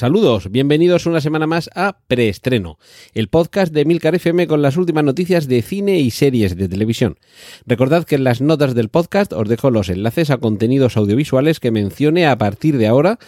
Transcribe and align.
Saludos, 0.00 0.50
bienvenidos 0.50 1.04
una 1.04 1.20
semana 1.20 1.46
más 1.46 1.68
a 1.74 1.98
Preestreno, 2.08 2.78
el 3.12 3.28
podcast 3.28 3.70
de 3.70 3.84
Milcar 3.84 4.14
FM 4.14 4.46
con 4.46 4.62
las 4.62 4.78
últimas 4.78 5.04
noticias 5.04 5.46
de 5.46 5.60
cine 5.60 5.98
y 5.98 6.10
series 6.10 6.56
de 6.56 6.70
televisión. 6.70 7.18
Recordad 7.66 8.04
que 8.04 8.14
en 8.14 8.24
las 8.24 8.40
notas 8.40 8.74
del 8.74 8.88
podcast 8.88 9.34
os 9.34 9.46
dejo 9.46 9.70
los 9.70 9.90
enlaces 9.90 10.30
a 10.30 10.38
contenidos 10.38 10.96
audiovisuales 10.96 11.60
que 11.60 11.70
mencione 11.70 12.26
a 12.26 12.38
partir 12.38 12.78
de 12.78 12.86
ahora. 12.86 13.18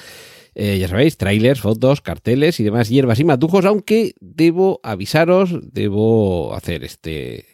Eh, 0.54 0.78
ya 0.78 0.88
sabéis, 0.88 1.18
trailers, 1.18 1.60
fotos, 1.60 2.00
carteles 2.00 2.58
y 2.58 2.64
demás 2.64 2.88
hierbas 2.88 3.20
y 3.20 3.24
matujos, 3.24 3.66
aunque 3.66 4.14
debo 4.20 4.80
avisaros, 4.82 5.50
debo 5.74 6.54
hacer 6.54 6.84
este, 6.84 7.44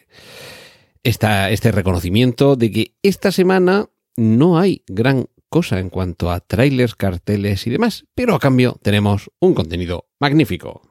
esta, 1.03 1.49
este 1.49 1.73
reconocimiento 1.73 2.55
de 2.55 2.71
que 2.71 2.93
esta 3.03 3.33
semana 3.33 3.89
no 4.15 4.57
hay 4.57 4.83
gran 4.87 5.27
cosa 5.49 5.79
en 5.79 5.89
cuanto 5.89 6.31
a 6.31 6.39
trailers, 6.39 6.95
carteles 6.95 7.67
y 7.67 7.69
demás, 7.69 8.05
pero 8.15 8.35
a 8.35 8.39
cambio 8.39 8.79
tenemos 8.81 9.29
un 9.39 9.53
contenido 9.53 10.07
magnífico. 10.19 10.81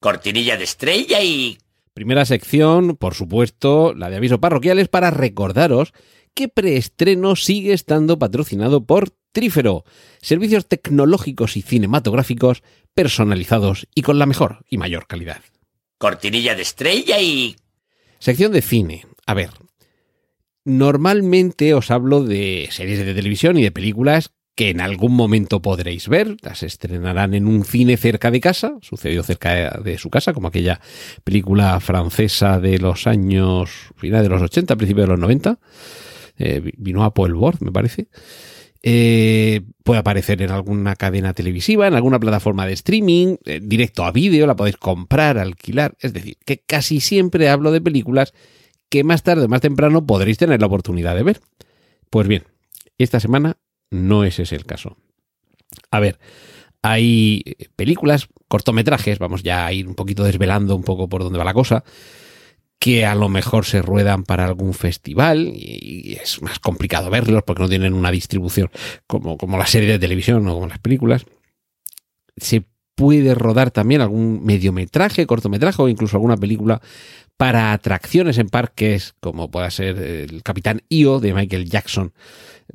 Cortinilla 0.00 0.56
de 0.56 0.64
estrella 0.64 1.22
y... 1.22 1.58
Primera 1.94 2.24
sección, 2.24 2.96
por 2.96 3.14
supuesto, 3.14 3.94
la 3.94 4.10
de 4.10 4.16
avisos 4.16 4.38
parroquiales 4.38 4.88
para 4.88 5.10
recordaros 5.10 5.92
que 6.34 6.48
preestreno 6.48 7.36
sigue 7.36 7.72
estando 7.72 8.18
patrocinado 8.18 8.84
por 8.84 9.10
Trífero, 9.32 9.84
servicios 10.20 10.66
tecnológicos 10.66 11.56
y 11.56 11.62
cinematográficos 11.62 12.62
personalizados 12.94 13.86
y 13.94 14.02
con 14.02 14.18
la 14.18 14.26
mejor 14.26 14.64
y 14.68 14.76
mayor 14.76 15.06
calidad. 15.06 15.42
Cortinilla 15.98 16.54
de 16.54 16.62
estrella 16.62 17.20
y... 17.20 17.56
Sección 18.18 18.52
de 18.52 18.62
cine. 18.62 19.06
A 19.26 19.34
ver, 19.34 19.50
Normalmente 20.70 21.74
os 21.74 21.90
hablo 21.90 22.22
de 22.22 22.68
series 22.70 23.04
de 23.04 23.12
televisión 23.12 23.58
y 23.58 23.62
de 23.64 23.72
películas 23.72 24.30
que 24.54 24.70
en 24.70 24.80
algún 24.80 25.16
momento 25.16 25.60
podréis 25.60 26.06
ver, 26.06 26.36
las 26.42 26.62
estrenarán 26.62 27.34
en 27.34 27.48
un 27.48 27.64
cine 27.64 27.96
cerca 27.96 28.30
de 28.30 28.40
casa, 28.40 28.76
sucedió 28.80 29.24
cerca 29.24 29.80
de 29.82 29.98
su 29.98 30.10
casa, 30.10 30.32
como 30.32 30.46
aquella 30.46 30.80
película 31.24 31.80
francesa 31.80 32.60
de 32.60 32.78
los 32.78 33.08
años, 33.08 33.90
final 33.96 34.22
de 34.22 34.28
los 34.28 34.42
80, 34.42 34.76
principios 34.76 35.06
de 35.06 35.10
los 35.10 35.18
90, 35.18 35.58
eh, 36.38 36.72
vino 36.76 37.02
a 37.02 37.14
Paul 37.14 37.34
Bord, 37.34 37.56
me 37.62 37.72
parece. 37.72 38.06
Eh, 38.80 39.62
puede 39.82 39.98
aparecer 39.98 40.40
en 40.40 40.52
alguna 40.52 40.94
cadena 40.94 41.34
televisiva, 41.34 41.88
en 41.88 41.94
alguna 41.94 42.20
plataforma 42.20 42.64
de 42.64 42.74
streaming, 42.74 43.38
eh, 43.44 43.58
directo 43.60 44.04
a 44.04 44.12
vídeo, 44.12 44.46
la 44.46 44.54
podéis 44.54 44.76
comprar, 44.76 45.36
alquilar, 45.36 45.96
es 45.98 46.12
decir, 46.12 46.36
que 46.44 46.58
casi 46.58 47.00
siempre 47.00 47.48
hablo 47.48 47.72
de 47.72 47.80
películas 47.80 48.34
que 48.90 49.04
más 49.04 49.22
tarde 49.22 49.44
o 49.44 49.48
más 49.48 49.62
temprano 49.62 50.04
podréis 50.04 50.36
tener 50.36 50.60
la 50.60 50.66
oportunidad 50.66 51.14
de 51.14 51.22
ver. 51.22 51.40
Pues 52.10 52.28
bien, 52.28 52.44
esta 52.98 53.20
semana 53.20 53.56
no 53.90 54.24
es 54.24 54.38
ese 54.38 54.56
el 54.56 54.66
caso. 54.66 54.96
A 55.90 56.00
ver, 56.00 56.18
hay 56.82 57.42
películas, 57.76 58.28
cortometrajes, 58.48 59.18
vamos 59.18 59.42
ya 59.42 59.64
a 59.64 59.72
ir 59.72 59.86
un 59.86 59.94
poquito 59.94 60.24
desvelando 60.24 60.74
un 60.74 60.82
poco 60.82 61.08
por 61.08 61.22
dónde 61.22 61.38
va 61.38 61.44
la 61.44 61.54
cosa, 61.54 61.84
que 62.78 63.04
a 63.04 63.14
lo 63.14 63.28
mejor 63.28 63.66
se 63.66 63.82
ruedan 63.82 64.24
para 64.24 64.46
algún 64.46 64.74
festival 64.74 65.52
y 65.54 66.18
es 66.20 66.40
más 66.42 66.58
complicado 66.58 67.10
verlos 67.10 67.42
porque 67.44 67.62
no 67.62 67.68
tienen 67.68 67.92
una 67.92 68.10
distribución 68.10 68.70
como, 69.06 69.36
como 69.36 69.58
la 69.58 69.66
serie 69.66 69.90
de 69.90 69.98
televisión 69.98 70.48
o 70.48 70.54
como 70.54 70.66
las 70.66 70.78
películas. 70.78 71.26
Se 72.36 72.64
puede 73.00 73.34
rodar 73.34 73.70
también 73.70 74.02
algún 74.02 74.44
mediometraje, 74.44 75.26
cortometraje 75.26 75.80
o 75.80 75.88
incluso 75.88 76.18
alguna 76.18 76.36
película 76.36 76.82
para 77.38 77.72
atracciones 77.72 78.36
en 78.36 78.50
parques, 78.50 79.14
como 79.20 79.50
pueda 79.50 79.70
ser 79.70 79.96
el 79.96 80.42
Capitán 80.42 80.82
Io 80.90 81.18
de 81.18 81.32
Michael 81.32 81.64
Jackson, 81.64 82.12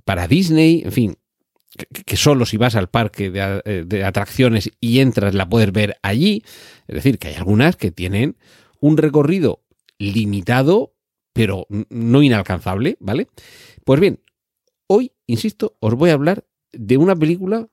para 0.03 0.27
Disney, 0.27 0.81
en 0.83 0.91
fin, 0.91 1.15
que 2.07 2.17
solo 2.17 2.47
si 2.47 2.57
vas 2.57 2.73
al 2.73 2.89
parque 2.89 3.29
de, 3.29 3.85
de, 3.85 4.03
atracciones 4.03 4.71
y 4.81 4.97
entras 4.97 5.35
la 5.35 5.47
puedes 5.47 5.71
ver 5.71 5.97
allí. 6.01 6.41
Es 6.87 6.95
decir, 6.95 7.19
que 7.19 7.27
hay 7.27 7.35
algunas 7.35 7.75
que 7.75 7.91
tienen 7.91 8.35
un 8.79 8.97
recorrido 8.97 9.61
limitado, 9.99 10.95
pero 11.33 11.67
no 11.69 12.23
inalcanzable, 12.23 12.97
¿vale? 12.99 13.27
Pues 13.83 13.99
bien, 13.99 14.21
hoy, 14.87 15.11
insisto, 15.27 15.77
os 15.81 15.93
voy 15.93 16.09
a 16.09 16.13
hablar 16.13 16.45
de 16.71 16.97
una 16.97 17.15
película 17.15 17.67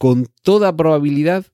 con 0.00 0.28
toda 0.42 0.74
probabilidad 0.74 1.44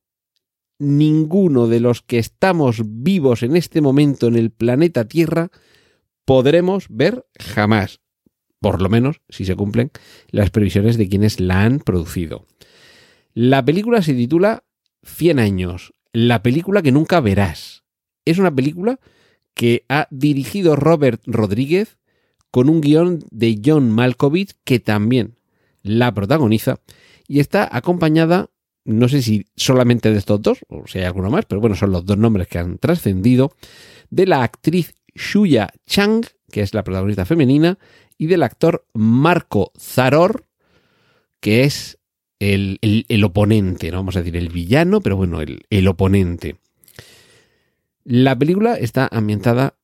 ninguno 0.78 1.66
de 1.66 1.80
los 1.80 2.00
que 2.00 2.18
estamos 2.18 2.80
vivos 2.84 3.42
en 3.42 3.56
este 3.56 3.80
momento 3.80 4.28
en 4.28 4.36
el 4.36 4.52
planeta 4.52 5.08
Tierra 5.08 5.50
podremos 6.24 6.86
ver 6.88 7.26
jamás, 7.40 7.98
por 8.60 8.80
lo 8.80 8.88
menos 8.88 9.20
si 9.28 9.44
se 9.46 9.56
cumplen 9.56 9.90
las 10.30 10.50
previsiones 10.50 10.96
de 10.96 11.08
quienes 11.08 11.40
la 11.40 11.64
han 11.64 11.80
producido. 11.80 12.46
La 13.34 13.64
película 13.64 14.00
se 14.00 14.14
titula 14.14 14.62
100 15.02 15.40
años, 15.40 15.92
la 16.12 16.44
película 16.44 16.82
que 16.82 16.92
nunca 16.92 17.20
verás. 17.20 17.82
Es 18.24 18.38
una 18.38 18.54
película 18.54 19.00
que 19.54 19.84
ha 19.88 20.06
dirigido 20.12 20.76
Robert 20.76 21.20
Rodríguez 21.26 21.98
con 22.52 22.68
un 22.68 22.80
guion 22.80 23.24
de 23.32 23.60
John 23.64 23.90
Malkovich 23.90 24.52
que 24.62 24.78
también 24.78 25.36
la 25.82 26.14
protagoniza 26.14 26.78
y 27.28 27.40
está 27.40 27.68
acompañada 27.70 28.50
no 28.86 29.08
sé 29.08 29.20
si 29.20 29.46
solamente 29.56 30.12
de 30.12 30.18
estos 30.18 30.40
dos, 30.40 30.60
o 30.68 30.86
si 30.86 30.98
hay 30.98 31.04
alguno 31.04 31.28
más, 31.28 31.44
pero 31.44 31.60
bueno, 31.60 31.74
son 31.74 31.90
los 31.90 32.06
dos 32.06 32.16
nombres 32.16 32.46
que 32.46 32.58
han 32.58 32.78
trascendido, 32.78 33.52
de 34.10 34.26
la 34.26 34.42
actriz 34.44 34.94
Shuya 35.14 35.68
Chang, 35.86 36.24
que 36.50 36.60
es 36.62 36.72
la 36.72 36.84
protagonista 36.84 37.24
femenina, 37.24 37.78
y 38.16 38.26
del 38.26 38.44
actor 38.44 38.86
Marco 38.94 39.72
Zaror, 39.78 40.44
que 41.40 41.64
es 41.64 41.98
el, 42.38 42.78
oponente, 43.24 43.90
no 43.90 43.98
vamos 43.98 44.16
a 44.16 44.20
decir 44.20 44.36
el 44.36 44.50
villano, 44.50 45.00
pero 45.00 45.16
bueno, 45.16 45.40
el, 45.40 45.88
oponente. 45.88 46.56
La 48.04 48.38
película 48.38 48.74
está 48.74 49.08
ambientada 49.10 49.76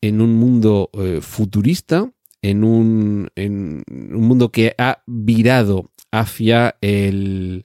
en 0.00 0.20
un 0.20 0.36
mundo 0.36 0.90
eh, 0.92 1.18
futurista, 1.20 2.12
en 2.40 2.62
un, 2.62 3.30
en 3.34 3.82
un 3.88 4.20
mundo 4.20 4.52
que 4.52 4.74
ha 4.78 5.02
virado 5.06 5.90
hacia 6.20 6.76
el, 6.80 7.64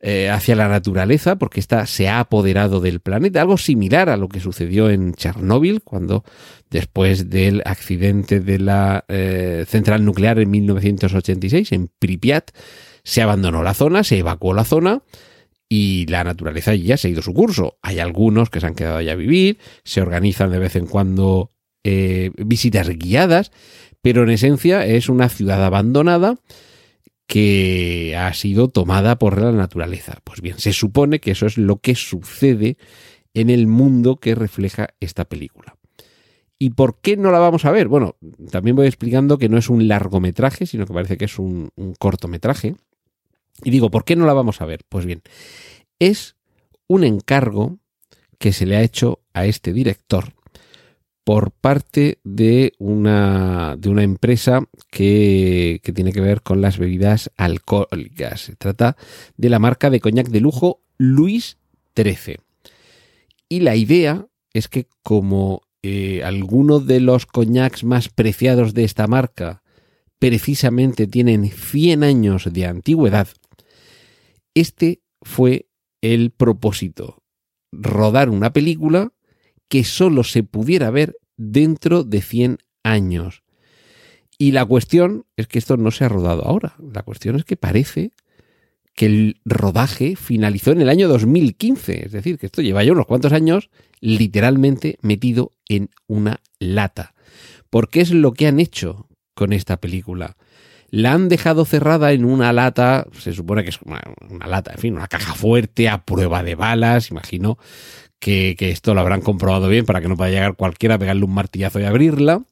eh, 0.00 0.28
hacia 0.28 0.56
la 0.56 0.68
naturaleza, 0.68 1.36
porque 1.36 1.60
esta 1.60 1.86
se 1.86 2.08
ha 2.08 2.20
apoderado 2.20 2.80
del 2.80 3.00
planeta, 3.00 3.40
algo 3.40 3.56
similar 3.56 4.08
a 4.08 4.16
lo 4.16 4.28
que 4.28 4.40
sucedió 4.40 4.90
en 4.90 5.14
Chernóbil, 5.14 5.82
cuando 5.82 6.24
después 6.70 7.30
del 7.30 7.62
accidente 7.64 8.40
de 8.40 8.58
la 8.58 9.04
eh, 9.08 9.64
central 9.68 10.04
nuclear 10.04 10.40
en 10.40 10.50
1986, 10.50 11.72
en 11.72 11.90
Pripyat, 11.98 12.50
se 13.02 13.22
abandonó 13.22 13.62
la 13.62 13.72
zona, 13.72 14.04
se 14.04 14.18
evacuó 14.18 14.52
la 14.52 14.64
zona 14.64 15.02
y 15.68 16.06
la 16.06 16.24
naturaleza 16.24 16.74
ya 16.74 16.96
ha 17.02 17.08
ido 17.08 17.22
su 17.22 17.32
curso. 17.32 17.78
Hay 17.80 17.98
algunos 17.98 18.50
que 18.50 18.60
se 18.60 18.66
han 18.66 18.74
quedado 18.74 18.98
allá 18.98 19.12
a 19.12 19.16
vivir, 19.16 19.58
se 19.84 20.02
organizan 20.02 20.50
de 20.50 20.58
vez 20.58 20.76
en 20.76 20.86
cuando 20.86 21.52
eh, 21.84 22.30
visitas 22.36 22.88
guiadas, 22.88 23.52
pero 24.02 24.24
en 24.24 24.30
esencia 24.30 24.84
es 24.84 25.08
una 25.08 25.28
ciudad 25.28 25.64
abandonada 25.64 26.36
que 27.26 28.16
ha 28.16 28.32
sido 28.34 28.68
tomada 28.68 29.18
por 29.18 29.40
la 29.40 29.52
naturaleza. 29.52 30.18
Pues 30.24 30.40
bien, 30.40 30.58
se 30.58 30.72
supone 30.72 31.20
que 31.20 31.32
eso 31.32 31.46
es 31.46 31.58
lo 31.58 31.78
que 31.78 31.94
sucede 31.94 32.76
en 33.32 33.50
el 33.50 33.66
mundo 33.66 34.16
que 34.16 34.34
refleja 34.34 34.88
esta 35.00 35.24
película. 35.24 35.76
¿Y 36.58 36.70
por 36.70 37.00
qué 37.00 37.16
no 37.16 37.30
la 37.30 37.40
vamos 37.40 37.64
a 37.64 37.72
ver? 37.72 37.88
Bueno, 37.88 38.16
también 38.50 38.76
voy 38.76 38.86
explicando 38.86 39.38
que 39.38 39.48
no 39.48 39.58
es 39.58 39.68
un 39.68 39.88
largometraje, 39.88 40.66
sino 40.66 40.86
que 40.86 40.94
parece 40.94 41.16
que 41.16 41.24
es 41.24 41.38
un, 41.38 41.70
cortometraje. 41.98 42.76
Y 43.62 43.70
digo, 43.70 43.90
¿por 43.90 44.04
qué 44.04 44.16
no 44.16 44.26
la 44.26 44.32
vamos 44.32 44.60
a 44.60 44.66
ver? 44.66 44.80
Pues 44.88 45.04
bien, 45.04 45.22
es 45.98 46.36
un 46.86 47.04
encargo 47.04 47.78
que 48.38 48.52
se 48.52 48.66
le 48.66 48.76
ha 48.76 48.82
hecho 48.82 49.20
a 49.32 49.46
este 49.46 49.72
director 49.72 50.32
por 51.24 51.50
parte 51.50 52.18
de 52.22 52.74
una, 52.78 53.76
de 53.78 53.88
una 53.88 54.02
empresa 54.02 54.68
que, 54.90 55.80
que, 55.82 55.92
tiene 55.92 56.12
que 56.12 56.20
ver 56.20 56.42
con 56.42 56.60
las 56.60 56.78
bebidas 56.78 57.30
alcohólicas. 57.36 58.42
Se 58.42 58.56
trata 58.56 58.96
de 59.36 59.48
la 59.48 59.58
marca 59.58 59.88
de 59.88 60.00
coñac 60.00 60.28
de 60.28 60.40
lujo 60.40 60.82
Luis 60.98 61.56
XIII. 61.96 62.36
Y 63.48 63.60
la 63.60 63.74
idea 63.74 64.26
es 64.52 64.68
que 64.68 64.86
como 65.02 65.62
eh, 65.82 66.22
algunos 66.24 66.86
de 66.86 67.00
los 67.00 67.26
coñacs 67.26 67.84
más 67.84 68.08
preciados 68.08 68.72
de 68.72 68.84
esta 68.84 69.06
marca 69.06 69.62
precisamente 70.18 71.06
tienen 71.06 71.50
100 71.50 72.04
años 72.04 72.48
de 72.50 72.66
antigüedad, 72.66 73.28
este 74.54 75.02
fue 75.20 75.68
el 76.00 76.30
propósito, 76.30 77.22
rodar 77.72 78.30
una 78.30 78.52
película 78.52 79.12
que 79.68 79.84
solo 79.84 80.24
se 80.24 80.42
pudiera 80.42 80.90
ver 80.90 81.16
dentro 81.36 82.04
de 82.04 82.22
100 82.22 82.58
años. 82.82 83.42
Y 84.38 84.52
la 84.52 84.64
cuestión 84.64 85.26
es 85.36 85.46
que 85.46 85.58
esto 85.58 85.76
no 85.76 85.90
se 85.90 86.04
ha 86.04 86.08
rodado 86.08 86.44
ahora. 86.44 86.76
La 86.92 87.02
cuestión 87.02 87.36
es 87.36 87.44
que 87.44 87.56
parece 87.56 88.12
que 88.94 89.06
el 89.06 89.40
rodaje 89.44 90.16
finalizó 90.16 90.72
en 90.72 90.80
el 90.80 90.88
año 90.88 91.08
2015. 91.08 92.06
Es 92.06 92.12
decir, 92.12 92.38
que 92.38 92.46
esto 92.46 92.62
lleva 92.62 92.84
ya 92.84 92.92
unos 92.92 93.06
cuantos 93.06 93.32
años 93.32 93.70
literalmente 94.00 94.98
metido 95.02 95.52
en 95.68 95.90
una 96.06 96.40
lata. 96.58 97.14
¿Por 97.70 97.88
qué 97.88 98.00
es 98.00 98.10
lo 98.10 98.32
que 98.32 98.46
han 98.46 98.60
hecho 98.60 99.08
con 99.34 99.52
esta 99.52 99.80
película? 99.80 100.36
La 100.94 101.12
han 101.12 101.28
dejado 101.28 101.64
cerrada 101.64 102.12
en 102.12 102.24
una 102.24 102.52
lata, 102.52 103.08
se 103.18 103.32
supone 103.32 103.64
que 103.64 103.70
es 103.70 103.80
una, 103.82 104.00
lata, 104.46 104.70
en 104.74 104.78
fin, 104.78 104.94
una 104.94 105.08
caja 105.08 105.34
fuerte 105.34 105.88
a 105.88 106.04
prueba 106.04 106.44
de 106.44 106.54
balas, 106.54 107.10
imagino 107.10 107.58
que, 108.20 108.54
que 108.56 108.70
esto 108.70 108.94
lo 108.94 109.00
habrán 109.00 109.20
comprobado 109.20 109.68
bien 109.68 109.86
para 109.86 110.00
que 110.00 110.06
no 110.06 110.16
pueda 110.16 110.30
llegar 110.30 110.54
cualquiera 110.54 110.94
a 110.94 110.98
pegarle 111.00 111.24
un 111.24 111.34
martillazo 111.34 111.80
y 111.80 111.84
abrirla. 111.84 112.44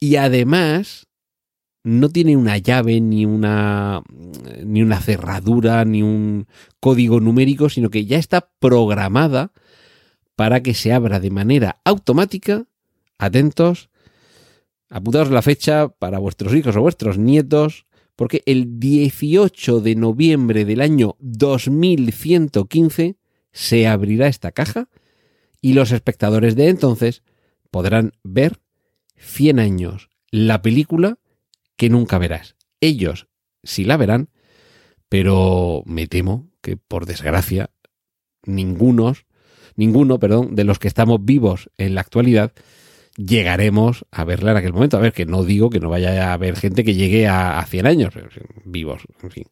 Y 0.00 0.16
además, 0.16 1.08
no 1.84 2.08
tiene 2.08 2.38
una 2.38 2.56
llave, 2.56 3.02
ni 3.02 3.26
una, 3.26 4.00
ni 4.64 4.80
una 4.80 5.02
cerradura, 5.02 5.84
ni 5.84 6.02
un 6.02 6.46
código 6.80 7.20
numérico, 7.20 7.68
sino 7.68 7.90
que 7.90 8.06
ya 8.06 8.16
está 8.16 8.48
programada 8.60 9.52
para 10.36 10.62
que 10.62 10.72
se 10.72 10.94
abra 10.94 11.20
de 11.20 11.30
manera 11.30 11.82
automática. 11.84 12.64
Atentos, 13.18 13.90
apuntaos 14.88 15.30
la 15.30 15.42
fecha 15.42 15.88
para 15.88 16.18
vuestros 16.18 16.54
hijos 16.54 16.76
o 16.76 16.80
vuestros 16.80 17.18
nietos, 17.18 17.86
porque 18.16 18.42
el 18.46 18.80
18 18.80 19.80
de 19.80 19.94
noviembre 19.94 20.64
del 20.64 20.80
año 20.80 21.16
2115 21.20 23.16
se 23.52 23.86
abrirá 23.86 24.28
esta 24.28 24.52
caja 24.52 24.88
y 25.60 25.74
los 25.74 25.92
espectadores 25.92 26.56
de 26.56 26.68
entonces 26.68 27.22
podrán 27.70 28.12
ver 28.22 28.60
100 29.16 29.58
años 29.58 30.10
la 30.30 30.62
película 30.62 31.18
que 31.76 31.88
nunca 31.88 32.18
verás. 32.18 32.56
Ellos 32.80 33.28
sí 33.62 33.84
la 33.84 33.96
verán, 33.96 34.30
pero 35.08 35.82
me 35.86 36.06
temo 36.06 36.48
que 36.60 36.76
por 36.76 37.06
desgracia 37.06 37.70
ningunos, 38.44 39.26
ninguno, 39.76 40.18
perdón, 40.18 40.54
de 40.54 40.64
los 40.64 40.78
que 40.78 40.88
estamos 40.88 41.24
vivos 41.24 41.70
en 41.78 41.94
la 41.94 42.00
actualidad 42.00 42.52
llegaremos 43.18 44.06
a 44.12 44.24
verla 44.24 44.52
en 44.52 44.58
aquel 44.58 44.72
momento. 44.72 44.96
A 44.96 45.00
ver, 45.00 45.12
que 45.12 45.26
no 45.26 45.42
digo 45.42 45.70
que 45.70 45.80
no 45.80 45.90
vaya 45.90 46.30
a 46.30 46.32
haber 46.34 46.54
gente 46.54 46.84
que 46.84 46.94
llegue 46.94 47.26
a, 47.26 47.58
a 47.58 47.66
100 47.66 47.86
años 47.86 48.14
vivos, 48.64 49.02
en 49.22 49.30
fin. 49.30 49.44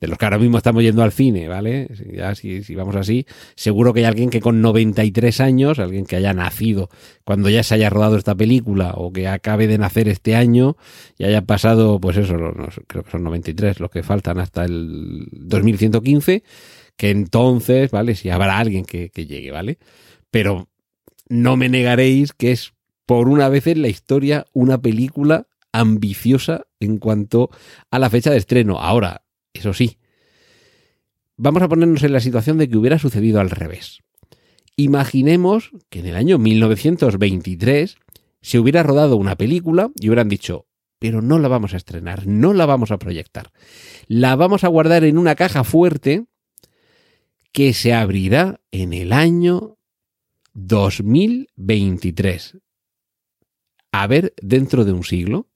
De 0.00 0.08
los 0.08 0.18
que 0.18 0.24
ahora 0.24 0.38
mismo 0.38 0.58
estamos 0.58 0.82
yendo 0.82 1.04
al 1.04 1.12
cine, 1.12 1.46
¿vale? 1.46 1.88
Ya 2.12 2.34
si, 2.34 2.74
vamos 2.74 2.96
así, 2.96 3.24
seguro 3.54 3.94
que 3.94 4.00
hay 4.00 4.06
alguien 4.06 4.28
que 4.28 4.40
con 4.40 4.60
93 4.60 5.40
años, 5.40 5.78
alguien 5.78 6.04
que 6.04 6.16
haya 6.16 6.34
nacido 6.34 6.90
cuando 7.22 7.48
ya 7.48 7.62
se 7.62 7.76
haya 7.76 7.88
rodado 7.88 8.16
esta 8.16 8.34
película 8.34 8.94
o 8.96 9.12
que 9.12 9.28
acabe 9.28 9.68
de 9.68 9.78
nacer 9.78 10.08
este 10.08 10.34
año 10.34 10.76
y 11.16 11.24
haya 11.24 11.42
pasado, 11.42 12.00
pues 12.00 12.16
eso, 12.16 12.36
no, 12.36 12.52
creo 12.88 13.04
que 13.04 13.10
son 13.12 13.22
93 13.22 13.78
los 13.78 13.90
que 13.90 14.02
faltan 14.02 14.40
hasta 14.40 14.64
el 14.64 15.28
2115, 15.30 16.42
que 16.96 17.10
entonces, 17.10 17.92
¿vale? 17.92 18.16
Si 18.16 18.30
habrá 18.30 18.58
alguien 18.58 18.84
que 18.84 19.10
llegue, 19.14 19.52
¿vale? 19.52 19.78
Pero 20.32 20.68
no 21.28 21.56
me 21.56 21.68
negaréis 21.68 22.32
que 22.32 22.50
es 22.50 22.72
por 23.12 23.28
una 23.28 23.50
vez 23.50 23.66
en 23.66 23.82
la 23.82 23.88
historia 23.88 24.46
una 24.54 24.80
película 24.80 25.46
ambiciosa 25.70 26.62
en 26.80 26.96
cuanto 26.96 27.50
a 27.90 27.98
la 27.98 28.08
fecha 28.08 28.30
de 28.30 28.38
estreno. 28.38 28.78
Ahora, 28.78 29.26
eso 29.52 29.74
sí, 29.74 29.98
vamos 31.36 31.62
a 31.62 31.68
ponernos 31.68 32.02
en 32.04 32.14
la 32.14 32.20
situación 32.20 32.56
de 32.56 32.70
que 32.70 32.78
hubiera 32.78 32.98
sucedido 32.98 33.38
al 33.38 33.50
revés. 33.50 33.98
Imaginemos 34.76 35.72
que 35.90 35.98
en 35.98 36.06
el 36.06 36.16
año 36.16 36.38
1923 36.38 37.98
se 38.40 38.58
hubiera 38.58 38.82
rodado 38.82 39.16
una 39.16 39.36
película 39.36 39.90
y 40.00 40.08
hubieran 40.08 40.30
dicho, 40.30 40.64
pero 40.98 41.20
no 41.20 41.38
la 41.38 41.48
vamos 41.48 41.74
a 41.74 41.76
estrenar, 41.76 42.26
no 42.26 42.54
la 42.54 42.64
vamos 42.64 42.92
a 42.92 42.98
proyectar. 42.98 43.52
La 44.06 44.36
vamos 44.36 44.64
a 44.64 44.68
guardar 44.68 45.04
en 45.04 45.18
una 45.18 45.34
caja 45.34 45.64
fuerte 45.64 46.24
que 47.52 47.74
se 47.74 47.92
abrirá 47.92 48.62
en 48.70 48.94
el 48.94 49.12
año 49.12 49.76
2023 50.54 52.56
a 53.92 54.06
ver 54.06 54.34
dentro 54.40 54.84
de 54.84 54.92
un 54.92 55.04
siglo 55.04 55.46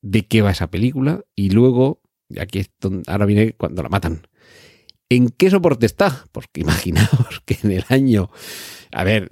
de 0.00 0.26
qué 0.26 0.42
va 0.42 0.52
esa 0.52 0.70
película 0.70 1.24
y 1.34 1.50
luego, 1.50 2.00
aquí 2.40 2.60
es 2.60 2.70
donde, 2.80 3.02
ahora 3.10 3.26
viene 3.26 3.52
cuando 3.52 3.82
la 3.82 3.88
matan. 3.88 4.26
¿En 5.10 5.30
qué 5.30 5.50
soporte 5.50 5.86
está? 5.86 6.24
Porque 6.32 6.60
imaginaos 6.60 7.42
que 7.44 7.58
en 7.62 7.72
el 7.72 7.84
año, 7.88 8.30
a 8.92 9.04
ver, 9.04 9.28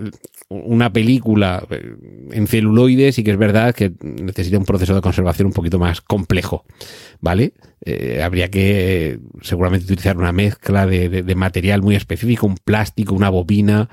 una 0.49 0.93
película 0.93 1.67
en 2.31 2.47
celuloide 2.47 3.11
sí 3.11 3.25
que 3.25 3.33
es 3.33 3.37
verdad 3.37 3.75
que 3.75 3.93
necesita 4.01 4.59
un 4.59 4.65
proceso 4.65 4.95
de 4.95 5.01
conservación 5.01 5.47
un 5.47 5.53
poquito 5.53 5.81
más 5.81 6.01
complejo, 6.01 6.65
¿vale? 7.21 7.55
Eh, 7.85 8.23
habría 8.23 8.49
que 8.49 9.19
seguramente 9.43 9.87
utilizar 9.87 10.17
una 10.17 10.33
mezcla 10.33 10.87
de, 10.87 11.09
de, 11.09 11.35
material 11.35 11.83
muy 11.83 11.97
específico, 11.97 12.47
un 12.47 12.57
plástico, 12.57 13.15
una 13.15 13.29
bobina, 13.29 13.89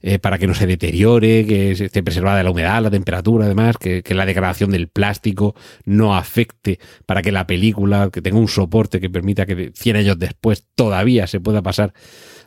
eh, 0.00 0.20
para 0.20 0.38
que 0.38 0.46
no 0.46 0.54
se 0.54 0.66
deteriore, 0.66 1.44
que 1.44 1.72
esté 1.72 2.02
preservada 2.04 2.42
la 2.44 2.50
humedad, 2.50 2.82
la 2.82 2.90
temperatura, 2.90 3.46
además, 3.46 3.76
que, 3.76 4.02
que, 4.04 4.14
la 4.14 4.26
degradación 4.26 4.70
del 4.70 4.88
plástico 4.88 5.56
no 5.84 6.16
afecte 6.16 6.78
para 7.04 7.22
que 7.22 7.32
la 7.32 7.46
película, 7.46 8.10
que 8.12 8.22
tenga 8.22 8.38
un 8.38 8.48
soporte 8.48 9.00
que 9.00 9.10
permita 9.10 9.44
que 9.44 9.72
100 9.74 9.96
años 9.96 10.18
después 10.18 10.66
todavía 10.76 11.26
se 11.26 11.40
pueda 11.40 11.62
pasar 11.62 11.92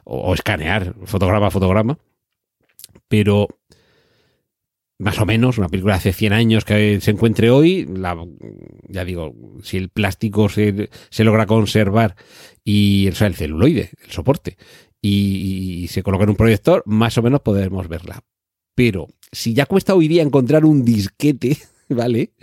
o, 0.06 0.18
o 0.20 0.34
escanear 0.34 0.96
fotograma 1.04 1.48
a 1.48 1.52
fotograma. 1.52 1.98
Pero 3.10 3.50
más 5.00 5.20
o 5.20 5.26
menos, 5.26 5.58
una 5.58 5.70
película 5.70 5.96
hace 5.96 6.12
100 6.12 6.34
años 6.34 6.66
que 6.66 7.00
se 7.00 7.12
encuentre 7.12 7.50
hoy, 7.50 7.86
la, 7.86 8.18
ya 8.90 9.06
digo, 9.06 9.34
si 9.64 9.78
el 9.78 9.90
plástico 9.90 10.50
se, 10.50 10.90
se 11.10 11.24
logra 11.24 11.46
conservar 11.46 12.16
y, 12.66 13.08
o 13.08 13.16
sea, 13.16 13.28
el 13.28 13.36
celuloide, 13.36 13.92
el 14.04 14.12
soporte, 14.12 14.58
y, 15.02 15.88
se 15.90 16.04
coloca 16.04 16.26
en 16.26 16.32
un 16.32 16.36
proyector, 16.36 16.84
más 16.86 17.18
o 17.18 17.22
menos 17.22 17.40
podemos 17.40 17.88
verla. 17.88 18.22
Pero 18.76 19.08
si 19.32 19.54
ya 19.54 19.66
cuesta 19.66 19.96
hoy 19.96 20.10
día 20.10 20.22
encontrar 20.22 20.66
un 20.66 20.84
disquete, 20.84 21.58
¿vale? 21.90 22.34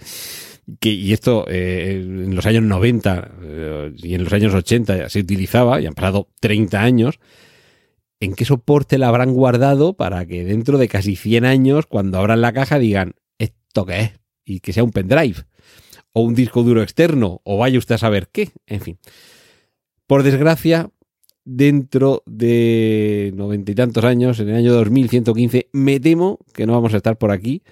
Que, 0.81 0.89
y 0.89 1.13
esto 1.13 1.45
eh, 1.49 2.01
en 2.03 2.35
los 2.35 2.47
años 2.47 2.65
90 2.65 3.33
eh, 3.43 3.93
y 3.99 4.15
en 4.15 4.25
los 4.25 4.33
años 4.33 4.55
80 4.55 4.97
ya 4.97 5.09
se 5.11 5.21
utilizaba, 5.21 5.81
y 5.81 5.87
han 5.87 5.95
pasado 5.95 6.31
30 6.41 6.83
años, 6.83 7.21
en 8.21 8.35
qué 8.35 8.45
soporte 8.45 8.99
la 8.99 9.09
habrán 9.09 9.33
guardado 9.33 9.95
para 9.95 10.27
que 10.27 10.45
dentro 10.45 10.79
de 10.79 10.89
casi 10.89 11.17
100 11.17 11.45
años, 11.45 11.87
cuando 11.87 12.19
abran 12.19 12.41
la 12.41 12.53
caja, 12.53 12.79
digan, 12.79 13.15
¿esto 13.39 13.87
qué 13.87 14.01
es? 14.01 14.13
Y 14.45 14.61
que 14.61 14.73
sea 14.73 14.85
un 14.85 14.91
pendrive, 14.91 15.45
o 16.13 16.23
un 16.23 16.35
disco 16.35 16.63
duro 16.63 16.83
externo, 16.83 17.41
o 17.45 17.59
vaya 17.59 17.79
usted 17.79 17.97
a 17.97 17.99
saber 17.99 18.29
qué, 18.33 18.51
en 18.67 18.81
fin. 18.81 18.99
Por 20.07 20.23
desgracia, 20.23 20.91
dentro 21.45 22.23
de 22.27 23.33
noventa 23.35 23.73
y 23.73 23.75
tantos 23.75 24.05
años, 24.05 24.41
en 24.41 24.49
el 24.49 24.57
año 24.57 24.73
2115, 24.75 25.69
me 25.73 26.01
temo 26.01 26.39
que 26.53 26.67
no 26.67 26.73
vamos 26.73 26.95
a 26.95 26.99
estar 26.99 27.19
por 27.19 27.31
aquí 27.31 27.63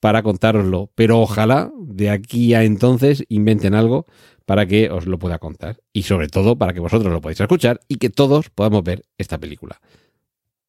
para 0.00 0.22
contároslo, 0.22 0.90
pero 0.96 1.20
ojalá 1.20 1.70
de 1.78 2.10
aquí 2.10 2.54
a 2.54 2.64
entonces 2.64 3.24
inventen 3.28 3.74
algo 3.74 4.06
para 4.52 4.66
que 4.66 4.90
os 4.90 5.06
lo 5.06 5.18
pueda 5.18 5.38
contar 5.38 5.80
y 5.94 6.02
sobre 6.02 6.28
todo 6.28 6.56
para 6.56 6.74
que 6.74 6.80
vosotros 6.80 7.10
lo 7.10 7.22
podáis 7.22 7.40
escuchar 7.40 7.80
y 7.88 7.96
que 7.96 8.10
todos 8.10 8.50
podamos 8.50 8.84
ver 8.84 9.02
esta 9.16 9.38
película. 9.38 9.80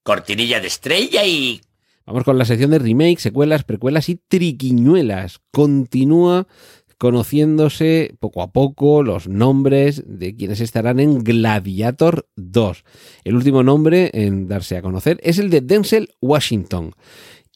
Cortinilla 0.03 0.61
de 0.61 0.67
estrella 0.67 1.25
y... 1.25 1.59
Vamos 2.05 2.23
con 2.23 2.37
la 2.37 2.45
sección 2.45 2.71
de 2.71 2.79
remakes, 2.79 3.23
secuelas, 3.23 3.65
precuelas 3.65 4.07
y 4.07 4.15
triquiñuelas. 4.15 5.41
Continúa 5.51 6.47
conociéndose 6.97 8.15
poco 8.21 8.41
a 8.41 8.53
poco 8.53 9.03
los 9.03 9.27
nombres 9.27 10.01
de 10.07 10.33
quienes 10.33 10.61
estarán 10.61 11.01
en 11.01 11.21
Gladiator 11.21 12.29
2. 12.37 12.85
El 13.25 13.35
último 13.35 13.63
nombre 13.63 14.11
en 14.13 14.47
darse 14.47 14.77
a 14.77 14.81
conocer 14.81 15.19
es 15.23 15.39
el 15.39 15.49
de 15.49 15.59
Denzel 15.59 16.13
Washington. 16.21 16.93